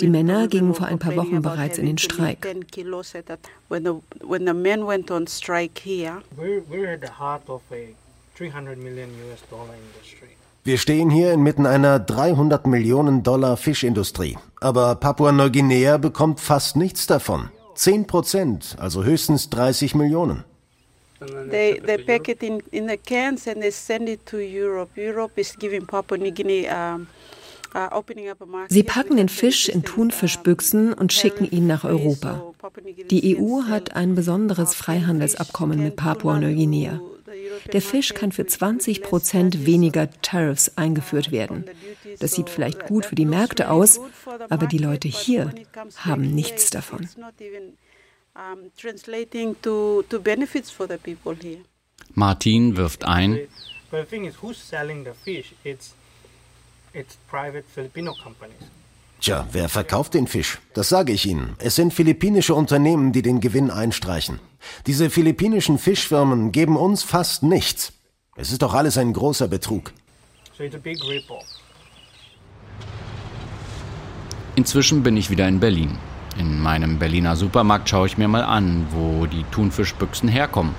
[0.00, 2.44] Die Männer gingen vor ein paar Wochen bereits in den Streik.
[6.68, 7.94] We're at the heart of a
[8.36, 10.36] 300 million US dollar industry.
[10.66, 14.36] Wir stehen hier inmitten einer 300 Millionen Dollar Fischindustrie.
[14.60, 17.50] Aber Papua-Neuguinea bekommt fast nichts davon.
[17.76, 20.42] 10 Prozent, also höchstens 30 Millionen.
[21.50, 24.90] They, they pack it in, in the cans and they send it to Europe.
[24.96, 27.06] Europe is giving Papua New Guinea um,
[28.68, 32.42] Sie packen den Fisch in Thunfischbüchsen und schicken ihn nach Europa.
[33.10, 37.00] Die EU hat ein besonderes Freihandelsabkommen mit Papua-Neuguinea.
[37.72, 41.64] Der Fisch kann für 20 Prozent weniger Tariffs eingeführt werden.
[42.20, 44.00] Das sieht vielleicht gut für die Märkte aus,
[44.48, 45.52] aber die Leute hier
[45.96, 47.08] haben nichts davon.
[52.14, 53.40] Martin wirft ein,
[59.20, 60.58] Tja, wer verkauft den Fisch?
[60.74, 61.56] Das sage ich Ihnen.
[61.58, 64.40] Es sind philippinische Unternehmen, die den Gewinn einstreichen.
[64.86, 67.92] Diese philippinischen Fischfirmen geben uns fast nichts.
[68.36, 69.92] Es ist doch alles ein großer Betrug.
[74.54, 75.98] Inzwischen bin ich wieder in Berlin.
[76.38, 80.74] In meinem Berliner Supermarkt schaue ich mir mal an, wo die Thunfischbüchsen herkommen.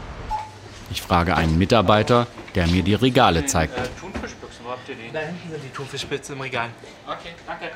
[0.92, 3.78] Ich frage einen Mitarbeiter, der mir die Regale zeigt.
[3.78, 5.12] Äh, Thunfischbüchsen, wo habt ihr die?
[5.12, 6.70] Da hinten sind die Thunfischbüchsen im Regal.
[7.08, 7.72] Okay, danke.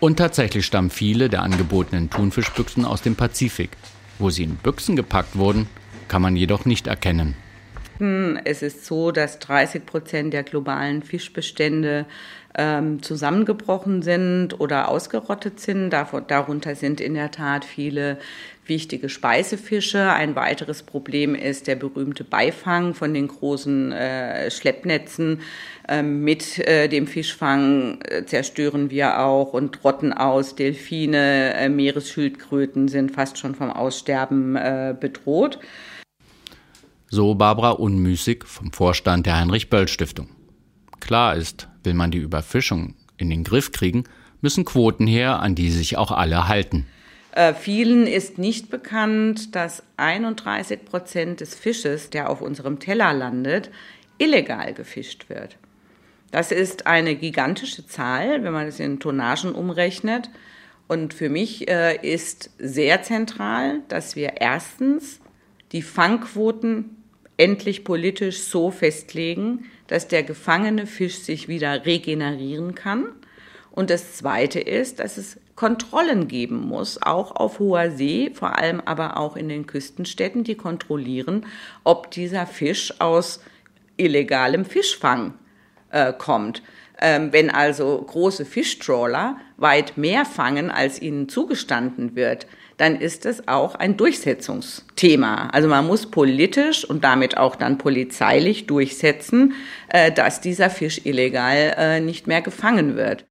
[0.00, 3.70] Und tatsächlich stammen viele der angebotenen Thunfischbüchsen aus dem Pazifik.
[4.18, 5.68] Wo sie in Büchsen gepackt wurden,
[6.08, 7.36] kann man jedoch nicht erkennen.
[8.44, 12.06] Es ist so, dass 30 Prozent der globalen Fischbestände
[12.56, 15.90] ähm, zusammengebrochen sind oder ausgerottet sind.
[15.90, 18.18] darunter sind in der Tat viele
[18.64, 20.10] wichtige Speisefische.
[20.12, 25.42] Ein weiteres Problem ist der berühmte Beifang von den großen äh, Schleppnetzen.
[25.92, 30.54] Ähm, mit äh, dem Fischfang äh, zerstören wir auch und rotten aus.
[30.54, 34.54] Delfine, äh, Meeresschildkröten sind fast schon vom Aussterben
[35.00, 35.58] bedroht.
[37.08, 40.28] So Barbara Unmüßig vom Vorstand der Heinrich-Böll-Stiftung.
[41.00, 44.04] Klar ist, will man die Überfischung in den Griff kriegen,
[44.42, 46.86] müssen Quoten her, an die sich auch alle halten.
[47.32, 53.70] Äh, vielen ist nicht bekannt, dass 31 Prozent des Fisches, der auf unserem Teller landet,
[54.18, 55.56] illegal gefischt wird.
[56.30, 60.30] Das ist eine gigantische Zahl, wenn man es in Tonnagen umrechnet.
[60.86, 65.20] Und für mich äh, ist sehr zentral, dass wir erstens
[65.72, 66.96] die Fangquoten
[67.36, 73.06] endlich politisch so festlegen, dass der gefangene Fisch sich wieder regenerieren kann.
[73.70, 78.80] Und das Zweite ist, dass es Kontrollen geben muss, auch auf hoher See, vor allem
[78.80, 81.46] aber auch in den Küstenstädten, die kontrollieren,
[81.84, 83.40] ob dieser Fisch aus
[83.96, 85.34] illegalem Fischfang
[85.90, 86.62] äh, kommt.
[87.02, 93.46] Ähm, wenn also große Fischtrawler weit mehr fangen, als ihnen zugestanden wird, dann ist es
[93.48, 95.48] auch ein Durchsetzungsthema.
[95.52, 99.54] Also man muss politisch und damit auch dann polizeilich durchsetzen,
[99.88, 103.26] äh, dass dieser Fisch illegal äh, nicht mehr gefangen wird.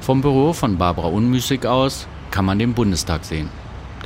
[0.00, 3.50] Vom Büro von Barbara Unmüßig aus kann man den Bundestag sehen.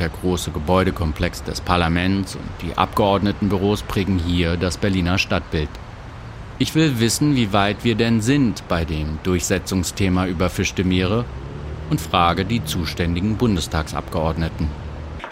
[0.01, 5.69] Der große Gebäudekomplex des Parlaments und die Abgeordnetenbüros prägen hier das Berliner Stadtbild.
[6.63, 11.25] Ich will wissen, wie weit wir denn sind bei dem Durchsetzungsthema überfischte Meere
[11.91, 14.69] und frage die zuständigen Bundestagsabgeordneten.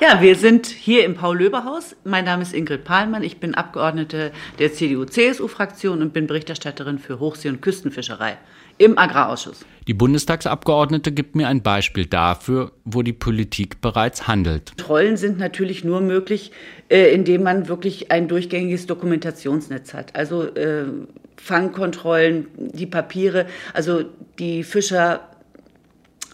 [0.01, 1.95] Ja, wir sind hier im Paul-Löber-Haus.
[2.03, 3.23] Mein Name ist Ingrid Pahlmann.
[3.23, 8.37] Ich bin Abgeordnete der CDU-CSU-Fraktion und bin Berichterstatterin für Hochsee- und Küstenfischerei
[8.79, 9.65] im Agrarausschuss.
[9.87, 14.73] Die Bundestagsabgeordnete gibt mir ein Beispiel dafür, wo die Politik bereits handelt.
[14.79, 16.51] Trollen sind natürlich nur möglich,
[16.89, 20.17] äh, indem man wirklich ein durchgängiges Dokumentationsnetz hat.
[20.17, 20.85] Also äh,
[21.43, 24.05] Fangkontrollen, die Papiere, also
[24.39, 25.29] die Fischer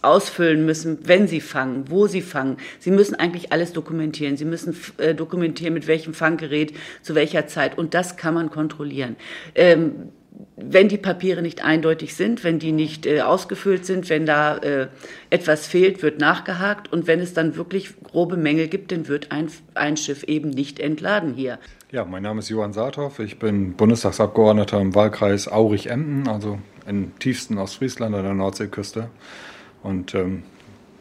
[0.01, 2.57] ausfüllen müssen, wenn sie fangen, wo sie fangen.
[2.79, 4.37] Sie müssen eigentlich alles dokumentieren.
[4.37, 7.77] Sie müssen äh, dokumentieren, mit welchem Fanggerät, zu welcher Zeit.
[7.77, 9.15] Und das kann man kontrollieren.
[9.55, 10.09] Ähm,
[10.55, 14.87] wenn die Papiere nicht eindeutig sind, wenn die nicht äh, ausgefüllt sind, wenn da äh,
[15.29, 19.49] etwas fehlt, wird nachgehakt und wenn es dann wirklich grobe Mängel gibt, dann wird ein,
[19.73, 21.59] ein Schiff eben nicht entladen hier.
[21.91, 23.19] Ja, mein Name ist Johann Saathoff.
[23.19, 29.09] Ich bin Bundestagsabgeordneter im Wahlkreis Aurich-Emden, also im tiefsten Ostfriesland an der Nordseeküste.
[29.83, 30.43] Und ähm,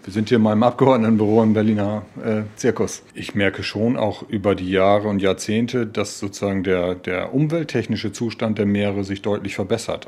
[0.07, 3.03] wir sind hier in meinem Abgeordnetenbüro im Berliner äh, Zirkus.
[3.13, 8.57] Ich merke schon auch über die Jahre und Jahrzehnte, dass sozusagen der, der umwelttechnische Zustand
[8.59, 10.07] der Meere sich deutlich verbessert.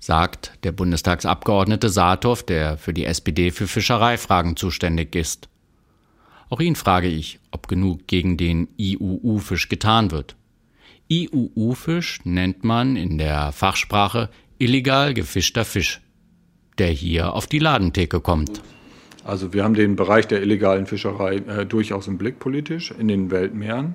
[0.00, 5.48] Sagt der Bundestagsabgeordnete Saathoff, der für die SPD für Fischereifragen zuständig ist.
[6.50, 10.36] Auch ihn frage ich, ob genug gegen den IUU-Fisch getan wird.
[11.10, 16.02] IUU-Fisch nennt man in der Fachsprache illegal gefischter Fisch,
[16.76, 18.60] der hier auf die Ladentheke kommt.
[19.24, 23.30] Also wir haben den Bereich der illegalen Fischerei äh, durchaus im Blick politisch in den
[23.30, 23.94] Weltmeeren.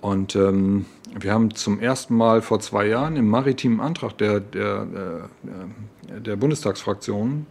[0.00, 0.86] Und ähm,
[1.18, 5.28] wir haben zum ersten Mal vor zwei Jahren im maritimen Antrag der, der, der,
[6.16, 7.46] äh, der Bundestagsfraktion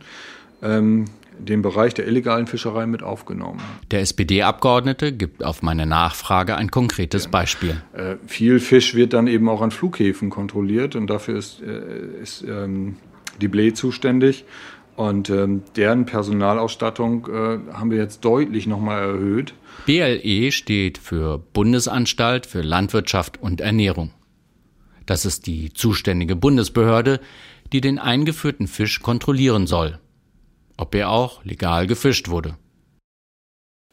[0.62, 1.06] ähm,
[1.40, 3.62] den Bereich der illegalen Fischerei mit aufgenommen.
[3.92, 7.30] Der SPD-Abgeordnete gibt auf meine Nachfrage ein konkretes ja.
[7.30, 7.82] Beispiel.
[7.94, 12.44] Äh, viel Fisch wird dann eben auch an Flughäfen kontrolliert und dafür ist, äh, ist
[12.44, 12.98] ähm,
[13.42, 14.46] die BLE zuständig.
[15.00, 19.54] Und ähm, deren Personalausstattung äh, haben wir jetzt deutlich nochmal erhöht.
[19.86, 24.12] BLE steht für Bundesanstalt für Landwirtschaft und Ernährung.
[25.06, 27.22] Das ist die zuständige Bundesbehörde,
[27.72, 30.00] die den eingeführten Fisch kontrollieren soll,
[30.76, 32.58] ob er auch legal gefischt wurde.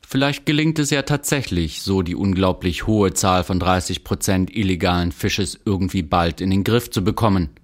[0.05, 5.57] Vielleicht gelingt es ja tatsächlich, so die unglaublich hohe Zahl von 30 Prozent illegalen Fisches
[5.64, 7.51] irgendwie bald in den Griff zu bekommen–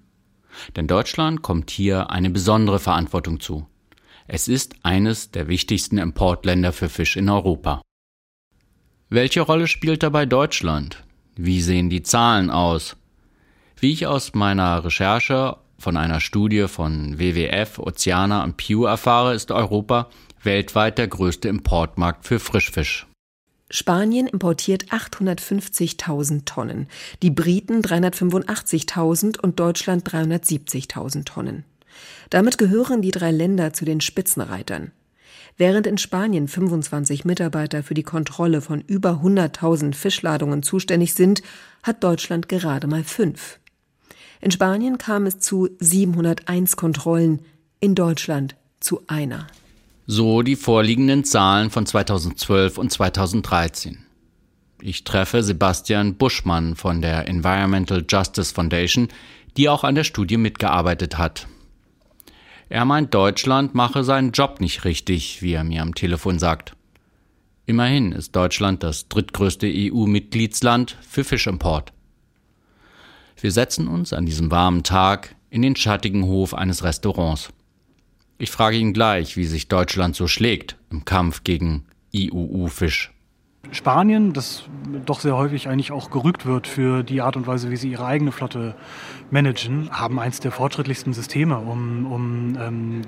[0.75, 3.67] denn Deutschland kommt hier eine besondere Verantwortung zu.
[4.27, 7.81] Es ist eines der wichtigsten Importländer für Fisch in Europa.
[9.09, 11.03] Welche Rolle spielt dabei Deutschland?
[11.35, 12.95] Wie sehen die Zahlen aus?
[13.77, 19.51] Wie ich aus meiner Recherche von einer Studie von WWF, Oceana und Pew erfahre, ist
[19.51, 20.09] Europa
[20.41, 23.07] weltweit der größte Importmarkt für Frischfisch.
[23.75, 26.87] Spanien importiert 850.000 Tonnen,
[27.23, 31.65] die Briten 385.000 und Deutschland 370.000 Tonnen.
[32.29, 34.91] Damit gehören die drei Länder zu den Spitzenreitern.
[35.57, 41.41] Während in Spanien 25 Mitarbeiter für die Kontrolle von über 100.000 Fischladungen zuständig sind,
[41.81, 43.57] hat Deutschland gerade mal fünf.
[44.39, 47.39] In Spanien kam es zu 701 Kontrollen,
[47.79, 49.47] in Deutschland zu einer.
[50.05, 53.99] So die vorliegenden Zahlen von 2012 und 2013.
[54.81, 59.07] Ich treffe Sebastian Buschmann von der Environmental Justice Foundation,
[59.55, 61.47] die auch an der Studie mitgearbeitet hat.
[62.67, 66.75] Er meint, Deutschland mache seinen Job nicht richtig, wie er mir am Telefon sagt.
[67.65, 71.93] Immerhin ist Deutschland das drittgrößte EU-Mitgliedsland für Fischimport.
[73.39, 77.53] Wir setzen uns an diesem warmen Tag in den schattigen Hof eines Restaurants.
[78.37, 83.13] Ich frage ihn gleich, wie sich Deutschland so schlägt im Kampf gegen IUU-Fisch.
[83.71, 84.63] Spanien, das
[85.05, 88.05] doch sehr häufig eigentlich auch gerügt wird für die Art und Weise, wie sie ihre
[88.05, 88.75] eigene Flotte
[89.31, 93.01] managen, haben eins der fortschrittlichsten Systeme, um, um ähm,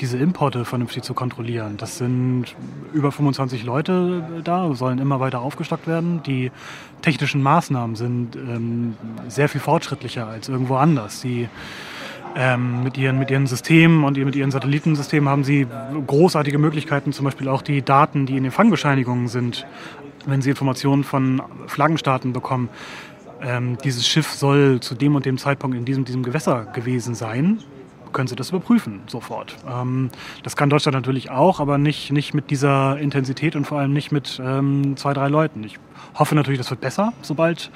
[0.00, 1.76] diese Importe vernünftig zu kontrollieren.
[1.76, 2.56] Das sind
[2.92, 6.22] über 25 Leute da, sollen immer weiter aufgestockt werden.
[6.24, 6.50] Die
[7.00, 8.96] technischen Maßnahmen sind ähm,
[9.28, 11.20] sehr viel fortschrittlicher als irgendwo anders.
[11.20, 11.48] Sie
[12.36, 15.66] ähm, mit, ihren, mit ihren Systemen und mit ihren Satellitensystemen haben sie
[16.06, 19.66] großartige Möglichkeiten, zum Beispiel auch die Daten, die in den Fangbescheinigungen sind,
[20.26, 22.68] wenn sie Informationen von Flaggenstaaten bekommen.
[23.42, 27.58] Ähm, dieses Schiff soll zu dem und dem Zeitpunkt in diesem, diesem Gewässer gewesen sein,
[28.12, 29.56] können Sie das überprüfen sofort.
[29.68, 30.10] Ähm,
[30.42, 34.12] das kann Deutschland natürlich auch, aber nicht, nicht mit dieser Intensität und vor allem nicht
[34.12, 35.64] mit ähm, zwei, drei Leuten.
[35.64, 35.78] Ich
[36.14, 37.70] hoffe natürlich, das wird besser, sobald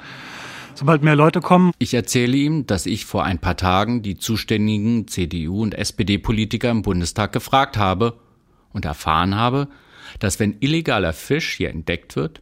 [0.77, 1.71] sobald mehr Leute kommen.
[1.79, 6.83] Ich erzähle ihm, dass ich vor ein paar Tagen die zuständigen CDU- und SPD-Politiker im
[6.83, 8.19] Bundestag gefragt habe
[8.73, 9.67] und erfahren habe,
[10.19, 12.41] dass wenn illegaler Fisch hier entdeckt wird,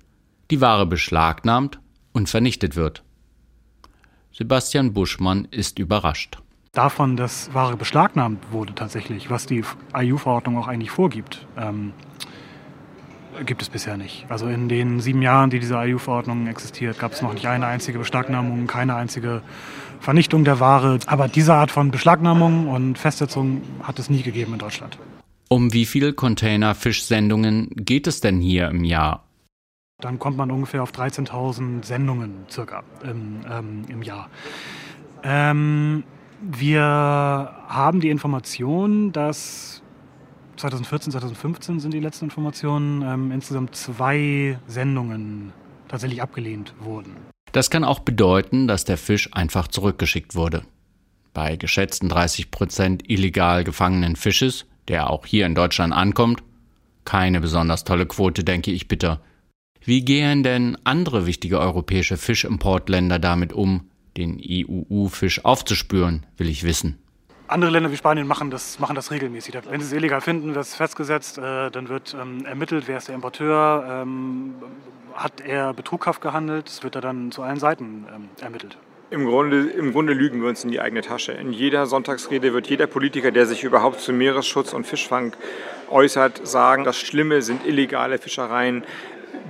[0.52, 1.80] die Ware beschlagnahmt
[2.12, 3.04] und vernichtet wird.
[4.32, 6.40] Sebastian Buschmann ist überrascht.
[6.74, 9.64] Davon, dass Ware beschlagnahmt wurde tatsächlich, was die
[9.96, 11.48] EU-Verordnung auch eigentlich vorgibt.
[11.58, 11.94] Ähm,
[13.46, 14.26] gibt es bisher nicht.
[14.30, 18.00] Also in den sieben Jahren, die diese EU-Verordnung existiert, gab es noch nicht eine einzige
[18.00, 19.42] Beschlagnahmung, keine einzige
[20.00, 21.00] Vernichtung der Ware.
[21.08, 24.98] Aber diese Art von Beschlagnahmung und Festsetzung hat es nie gegeben in Deutschland.
[25.48, 29.24] Um wie viele Container-Fischsendungen geht es denn hier im Jahr?
[30.00, 34.30] Dann kommt man ungefähr auf 13.000 Sendungen circa im, ähm, im Jahr.
[35.24, 36.04] Ähm,
[36.42, 39.82] wir haben die Information, dass
[40.58, 45.54] 2014, 2015 sind die letzten Informationen, ähm, insgesamt zwei Sendungen
[45.88, 47.16] tatsächlich abgelehnt wurden.
[47.52, 50.64] Das kann auch bedeuten, dass der Fisch einfach zurückgeschickt wurde.
[51.34, 56.44] Bei geschätzten 30 Prozent illegal gefangenen Fisches, der auch hier in Deutschland ankommt,
[57.06, 59.22] keine besonders tolle Quote, denke ich bitter.
[59.84, 66.98] Wie gehen denn andere wichtige europäische Fischimportländer damit um, den IUU-Fisch aufzuspüren, will ich wissen.
[67.48, 69.56] Andere Länder wie Spanien machen das, machen das regelmäßig.
[69.70, 73.08] Wenn sie es illegal finden, wird es festgesetzt, äh, dann wird ähm, ermittelt, wer ist
[73.08, 74.56] der Importeur, ähm,
[75.14, 78.78] hat er betrughaft gehandelt, es wird dann zu allen Seiten ähm, ermittelt.
[79.12, 81.34] Im Grunde, Im Grunde lügen wir uns in die eigene Tasche.
[81.34, 85.34] In jeder Sonntagsrede wird jeder Politiker, der sich überhaupt zu Meeresschutz und Fischfang
[85.92, 88.84] äußert, sagen, das Schlimme sind illegale Fischereien,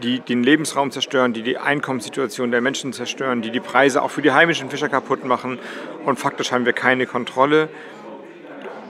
[0.03, 4.21] die den Lebensraum zerstören, die die Einkommenssituation der Menschen zerstören, die die Preise auch für
[4.21, 5.59] die heimischen Fischer kaputt machen.
[6.05, 7.69] Und faktisch haben wir keine Kontrolle.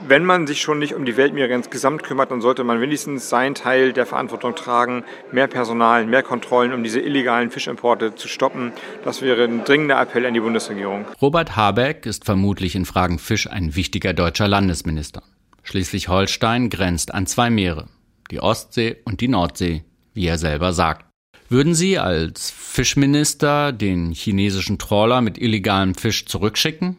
[0.08, 3.56] Wenn man sich schon nicht um die Weltmeere insgesamt kümmert, dann sollte man wenigstens seinen
[3.56, 8.72] Teil der Verantwortung tragen, mehr Personal, mehr Kontrollen, um diese illegalen Fischimporte zu stoppen.
[9.04, 11.06] Das wäre ein dringender Appell an die Bundesregierung.
[11.20, 15.22] Robert Habeck ist vermutlich in Fragen Fisch ein wichtiger deutscher Landesminister.
[15.64, 17.88] Schleswig-Holstein grenzt an zwei Meere,
[18.30, 19.82] die Ostsee und die Nordsee
[20.16, 21.06] wie er selber sagt.
[21.48, 26.96] Würden Sie als Fischminister den chinesischen Trawler mit illegalem Fisch zurückschicken?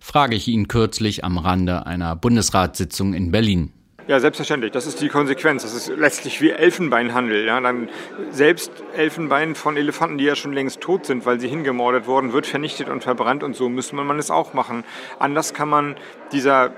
[0.00, 3.72] Frage ich ihn kürzlich am Rande einer Bundesratssitzung in Berlin.
[4.08, 4.72] Ja, selbstverständlich.
[4.72, 5.62] Das ist die Konsequenz.
[5.62, 7.46] Das ist letztlich wie Elfenbeinhandel.
[7.46, 7.88] Ja, dann
[8.32, 12.46] selbst Elfenbein von Elefanten, die ja schon längst tot sind, weil sie hingemordet wurden, wird
[12.46, 14.82] vernichtet und verbrannt und so müsste man es auch machen.
[15.20, 15.94] Anders kann man
[16.32, 16.72] dieser,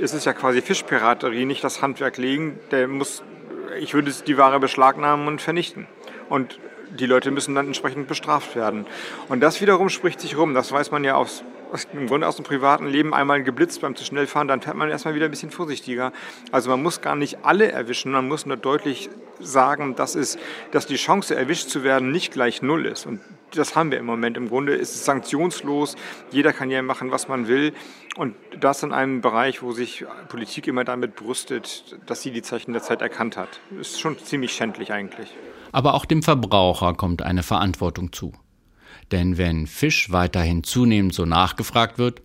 [0.00, 2.60] es ist ja quasi Fischpiraterie, nicht das Handwerk legen.
[2.70, 3.24] Der muss
[3.78, 5.86] ich würde die Ware beschlagnahmen und vernichten.
[6.28, 6.58] Und
[6.90, 8.86] die Leute müssen dann entsprechend bestraft werden.
[9.28, 10.54] Und das wiederum spricht sich rum.
[10.54, 11.44] Das weiß man ja aus,
[11.92, 14.88] im Grunde aus dem privaten Leben einmal geblitzt beim zu schnell fahren, dann fährt man
[14.88, 16.12] erstmal wieder ein bisschen vorsichtiger.
[16.52, 19.10] Also man muss gar nicht alle erwischen, man muss nur deutlich
[19.40, 20.38] sagen, dass, es,
[20.70, 23.06] dass die Chance erwischt zu werden nicht gleich null ist.
[23.06, 23.20] Und
[23.54, 24.36] das haben wir im Moment.
[24.36, 25.96] Im Grunde ist es sanktionslos.
[26.30, 27.72] Jeder kann ja machen, was man will.
[28.16, 32.72] Und das in einem Bereich, wo sich Politik immer damit brüstet, dass sie die Zeichen
[32.72, 33.60] der Zeit erkannt hat.
[33.78, 35.28] Ist schon ziemlich schändlich eigentlich.
[35.72, 38.32] Aber auch dem Verbraucher kommt eine Verantwortung zu.
[39.12, 42.22] Denn wenn Fisch weiterhin zunehmend so nachgefragt wird,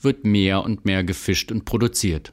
[0.00, 2.32] wird mehr und mehr gefischt und produziert.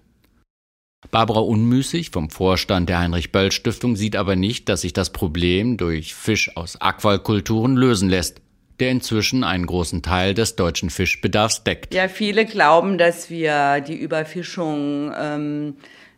[1.12, 6.56] Barbara Unmüßig vom Vorstand der Heinrich-Böll-Stiftung sieht aber nicht, dass sich das Problem durch Fisch
[6.58, 8.41] aus Aquakulturen lösen lässt,
[8.80, 11.93] der inzwischen einen großen Teil des deutschen Fischbedarfs deckt.
[11.93, 15.78] Ja, viele glauben, dass wir die Überfischung ähm,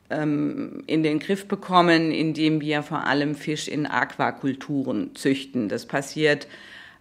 [0.10, 5.70] ähm, in den Griff bekommen, indem wir vor allem Fisch in Aquakulturen züchten.
[5.70, 6.48] Das passiert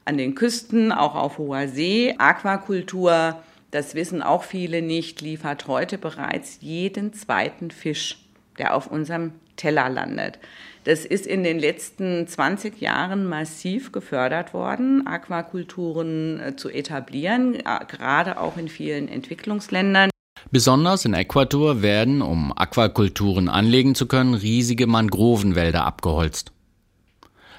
[0.05, 2.15] an den Küsten, auch auf hoher See.
[2.19, 8.19] Aquakultur das wissen auch viele nicht, liefert heute bereits jeden zweiten Fisch,
[8.59, 10.39] der auf unserem Teller landet.
[10.85, 17.85] Das ist in den letzten 20 Jahren massiv gefördert worden, Aquakulturen äh, zu etablieren, äh,
[17.87, 20.11] gerade auch in vielen Entwicklungsländern.
[20.51, 26.51] Besonders in Ecuador werden, um Aquakulturen anlegen zu können, riesige Mangrovenwälder abgeholzt.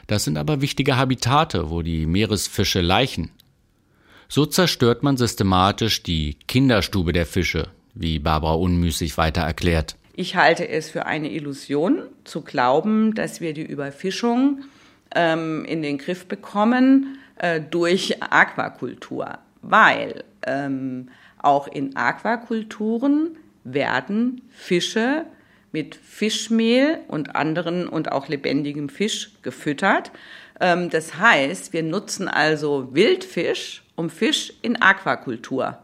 [0.08, 3.30] Das sind aber wichtige Habitate, wo die Meeresfische laichen.
[4.34, 9.98] So zerstört man systematisch die Kinderstube der Fische, wie Barbara Unmüßig weiter erklärt.
[10.16, 14.64] Ich halte es für eine Illusion zu glauben, dass wir die Überfischung
[15.14, 25.26] ähm, in den Griff bekommen äh, durch Aquakultur, weil ähm, auch in Aquakulturen werden Fische
[25.74, 30.14] mit Fischmehl und anderen und auch lebendigem Fisch gefüttert.
[30.62, 35.78] Ähm, das heißt, wir nutzen also Wildfisch um Fisch in Aquakultur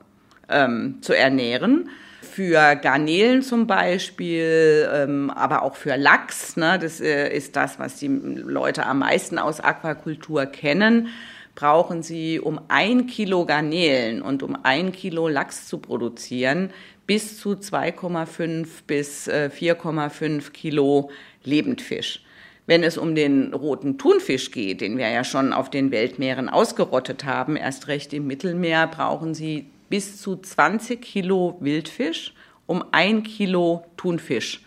[0.49, 1.89] ähm, zu ernähren.
[2.21, 7.97] Für Garnelen zum Beispiel, ähm, aber auch für Lachs, ne, das äh, ist das, was
[7.97, 11.09] die Leute am meisten aus Aquakultur kennen,
[11.55, 16.71] brauchen sie, um ein Kilo Garnelen und um ein Kilo Lachs zu produzieren,
[17.07, 21.09] bis zu 2,5 bis äh, 4,5 Kilo
[21.43, 22.21] Lebendfisch.
[22.67, 27.23] Wenn es um den roten Thunfisch geht, den wir ja schon auf den Weltmeeren ausgerottet
[27.23, 32.33] haben, erst recht im Mittelmeer, brauchen Sie bis zu 20 Kilo Wildfisch,
[32.65, 34.61] um ein Kilo Thunfisch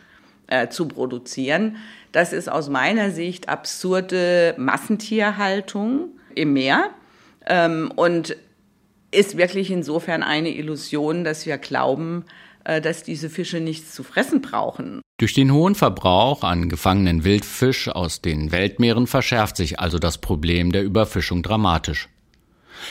[0.47, 1.77] äh, zu produzieren.
[2.11, 6.91] Das ist aus meiner Sicht absurde Massentierhaltung im Meer
[7.47, 8.35] ähm, und
[9.11, 12.25] ist wirklich insofern eine Illusion, dass wir glauben,
[12.79, 15.01] dass diese Fische nichts zu fressen brauchen.
[15.19, 20.73] Durch den hohen Verbrauch an gefangenen Wildfisch aus den Weltmeeren verschärft sich also das Problem
[20.73, 22.09] der Überfischung dramatisch.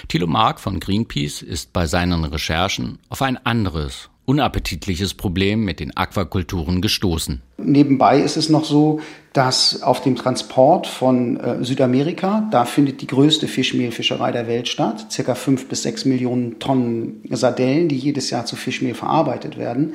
[0.08, 5.98] Thilo Mark von Greenpeace ist bei seinen Recherchen auf ein anderes, unappetitliches Problem mit den
[5.98, 7.42] Aquakulturen gestoßen.
[7.58, 9.00] Nebenbei ist es noch so,
[9.34, 15.12] dass auf dem Transport von äh, Südamerika, da findet die größte Fischmehlfischerei der Welt statt,
[15.12, 19.94] circa fünf bis sechs Millionen Tonnen Sardellen, die jedes Jahr zu Fischmehl verarbeitet werden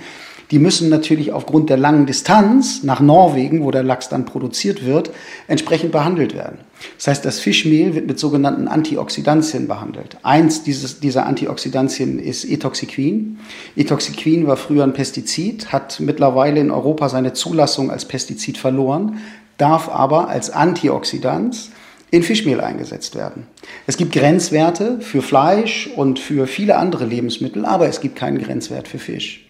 [0.51, 5.11] die müssen natürlich aufgrund der langen Distanz nach Norwegen, wo der Lachs dann produziert wird,
[5.49, 6.59] entsprechend behandelt werden.
[6.99, 10.18] Das heißt, das Fischmehl wird mit sogenannten Antioxidantien behandelt.
[10.22, 13.38] Eins dieses, dieser Antioxidantien ist Etoxiquin.
[13.76, 19.18] Etoxiquin war früher ein Pestizid, hat mittlerweile in Europa seine Zulassung als Pestizid verloren,
[19.57, 21.70] darf aber als Antioxidant
[22.11, 23.47] in Fischmehl eingesetzt werden.
[23.86, 28.86] Es gibt Grenzwerte für Fleisch und für viele andere Lebensmittel, aber es gibt keinen Grenzwert
[28.86, 29.45] für Fisch.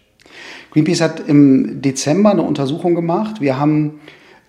[0.75, 3.39] Greenpeace hat im Dezember eine Untersuchung gemacht.
[3.39, 4.01] Wir haben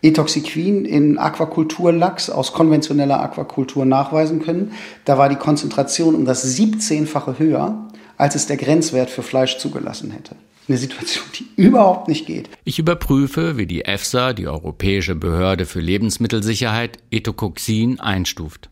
[0.02, 4.72] Etoxiquin in Aquakulturlachs aus konventioneller Aquakultur nachweisen können.
[5.04, 10.10] Da war die Konzentration um das 17-fache höher, als es der Grenzwert für Fleisch zugelassen
[10.10, 10.34] hätte.
[10.66, 12.50] Eine Situation, die überhaupt nicht geht.
[12.64, 18.68] Ich überprüfe, wie die EFSA, die Europäische Behörde für Lebensmittelsicherheit, Etocoxin einstuft.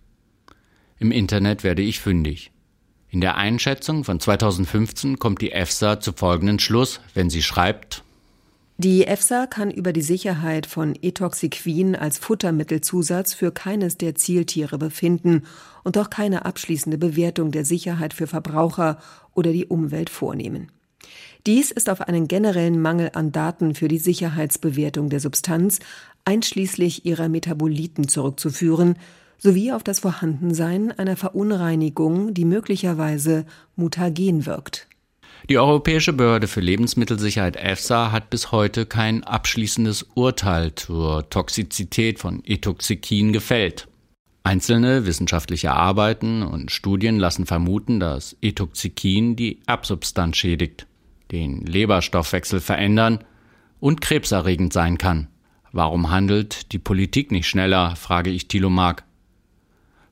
[0.98, 2.50] Im Internet werde ich fündig.
[3.14, 8.02] In der Einschätzung von 2015 kommt die EFSA zu folgendem Schluss, wenn sie schreibt,
[8.76, 15.44] die EFSA kann über die Sicherheit von Etoxiquin als Futtermittelzusatz für keines der Zieltiere befinden
[15.84, 18.98] und auch keine abschließende Bewertung der Sicherheit für Verbraucher
[19.32, 20.72] oder die Umwelt vornehmen.
[21.46, 25.78] Dies ist auf einen generellen Mangel an Daten für die Sicherheitsbewertung der Substanz,
[26.24, 28.96] einschließlich ihrer Metaboliten, zurückzuführen,
[29.38, 34.88] sowie auf das Vorhandensein einer Verunreinigung, die möglicherweise mutagen wirkt.
[35.50, 42.42] Die Europäische Behörde für Lebensmittelsicherheit EFSA hat bis heute kein abschließendes Urteil zur Toxizität von
[42.46, 43.86] Etoxikin gefällt.
[44.42, 50.86] Einzelne wissenschaftliche Arbeiten und Studien lassen vermuten, dass Etoxikin die Erbsubstanz schädigt,
[51.30, 53.24] den Leberstoffwechsel verändern
[53.80, 55.28] und krebserregend sein kann.
[55.72, 59.04] Warum handelt die Politik nicht schneller, frage ich Thilo Mark.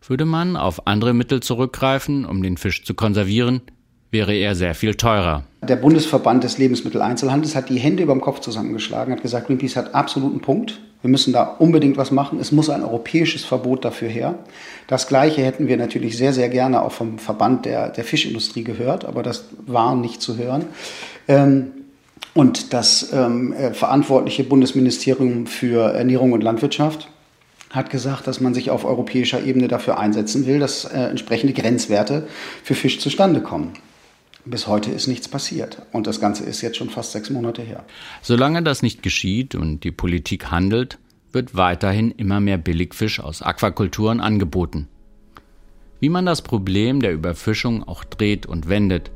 [0.07, 3.63] Würde man auf andere Mittel zurückgreifen, um den Fisch zu konservieren,
[4.11, 5.45] wäre er sehr viel teurer.
[5.63, 9.95] Der Bundesverband des Lebensmitteleinzelhandels hat die Hände über dem Kopf zusammengeschlagen, hat gesagt, Greenpeace hat
[9.95, 10.81] absoluten Punkt.
[11.01, 12.39] Wir müssen da unbedingt was machen.
[12.39, 14.39] Es muss ein europäisches Verbot dafür her.
[14.87, 19.05] Das Gleiche hätten wir natürlich sehr, sehr gerne auch vom Verband der, der Fischindustrie gehört,
[19.05, 20.67] aber das war nicht zu hören.
[21.27, 21.73] Ähm,
[22.35, 27.09] und das ähm, äh, verantwortliche Bundesministerium für Ernährung und Landwirtschaft
[27.73, 32.29] hat gesagt, dass man sich auf europäischer Ebene dafür einsetzen will, dass äh, entsprechende Grenzwerte
[32.63, 33.73] für Fisch zustande kommen.
[34.45, 35.83] Bis heute ist nichts passiert.
[35.93, 37.85] Und das Ganze ist jetzt schon fast sechs Monate her.
[38.21, 40.99] Solange das nicht geschieht und die Politik handelt,
[41.33, 44.89] wird weiterhin immer mehr Billigfisch aus Aquakulturen angeboten.
[46.01, 49.11] Wie man das Problem der Überfischung auch dreht und wendet,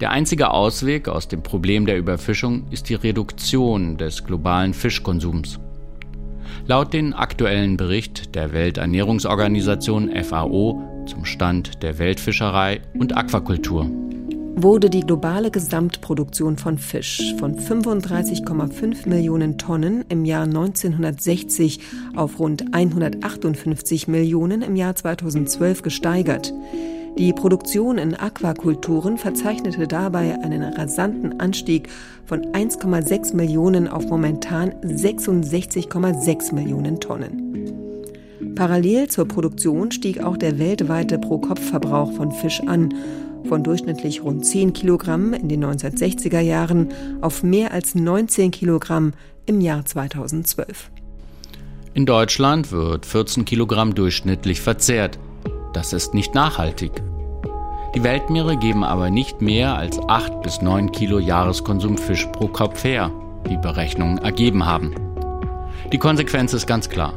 [0.00, 5.58] der einzige Ausweg aus dem Problem der Überfischung ist die Reduktion des globalen Fischkonsums.
[6.66, 13.90] Laut dem aktuellen Bericht der Welternährungsorganisation FAO zum Stand der Weltfischerei und Aquakultur
[14.54, 21.80] wurde die globale Gesamtproduktion von Fisch von 35,5 Millionen Tonnen im Jahr 1960
[22.14, 26.52] auf rund 158 Millionen im Jahr 2012 gesteigert.
[27.22, 31.88] Die Produktion in Aquakulturen verzeichnete dabei einen rasanten Anstieg
[32.26, 38.56] von 1,6 Millionen auf momentan 66,6 Millionen Tonnen.
[38.56, 42.92] Parallel zur Produktion stieg auch der weltweite Pro-Kopf-Verbrauch von Fisch an,
[43.44, 46.88] von durchschnittlich rund 10 Kilogramm in den 1960er Jahren
[47.20, 49.12] auf mehr als 19 Kilogramm
[49.46, 50.90] im Jahr 2012.
[51.94, 55.20] In Deutschland wird 14 Kilogramm durchschnittlich verzehrt.
[55.72, 57.00] Das ist nicht nachhaltig.
[57.94, 62.84] Die Weltmeere geben aber nicht mehr als 8 bis 9 Kilo Jahreskonsum Fisch pro Kopf
[62.84, 63.10] her,
[63.44, 64.94] wie Berechnungen ergeben haben.
[65.92, 67.12] Die Konsequenz ist ganz klar.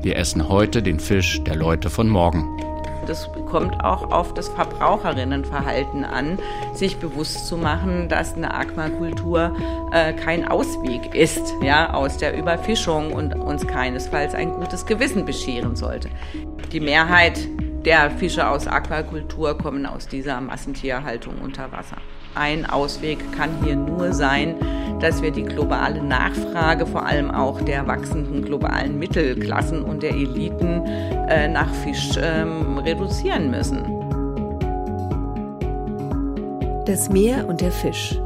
[0.00, 2.48] Wir essen heute den Fisch der Leute von morgen.
[3.06, 6.38] Das kommt auch auf das Verbraucherinnenverhalten an,
[6.72, 9.54] sich bewusst zu machen, dass eine Aquakultur
[9.92, 15.76] äh, kein Ausweg ist ja, aus der Überfischung und uns keinesfalls ein gutes Gewissen bescheren
[15.76, 16.08] sollte.
[16.72, 17.38] Die Mehrheit
[17.84, 21.96] der Fische aus Aquakultur kommen aus dieser Massentierhaltung unter Wasser.
[22.34, 24.56] Ein Ausweg kann hier nur sein,
[25.00, 30.84] dass wir die globale Nachfrage, vor allem auch der wachsenden globalen Mittelklassen und der Eliten
[31.28, 33.84] äh, nach Fisch ähm, reduzieren müssen.
[36.86, 38.18] Das Meer und der Fisch.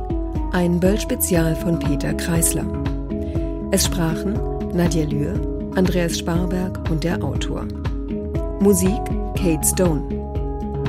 [0.53, 2.67] Ein Böll-Spezial von Peter Kreisler.
[3.71, 4.39] Es sprachen
[4.73, 5.35] Nadja Lühr,
[5.75, 7.67] Andreas Sparberg und der Autor.
[8.63, 9.03] Musik
[9.35, 10.09] Kate Stone.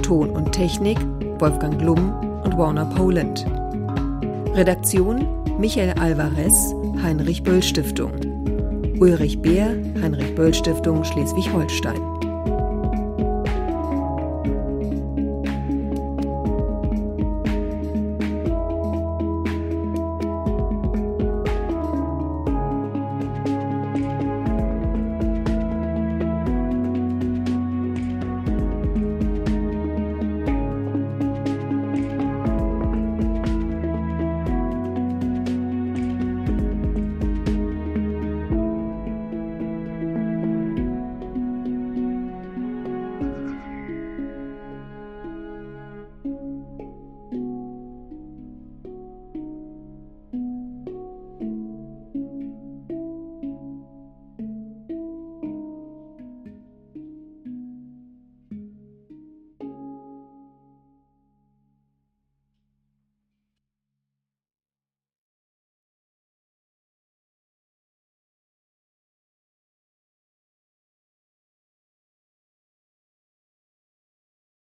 [0.04, 1.00] Ton und Technik
[1.40, 2.14] Wolfgang Glum
[2.44, 3.48] und Warner Poland.
[4.54, 5.26] Redaktion
[5.58, 8.12] Michael Alvarez, Heinrich Böll Stiftung.
[9.00, 12.13] Ulrich Beer, Heinrich Böll Stiftung Schleswig-Holstein.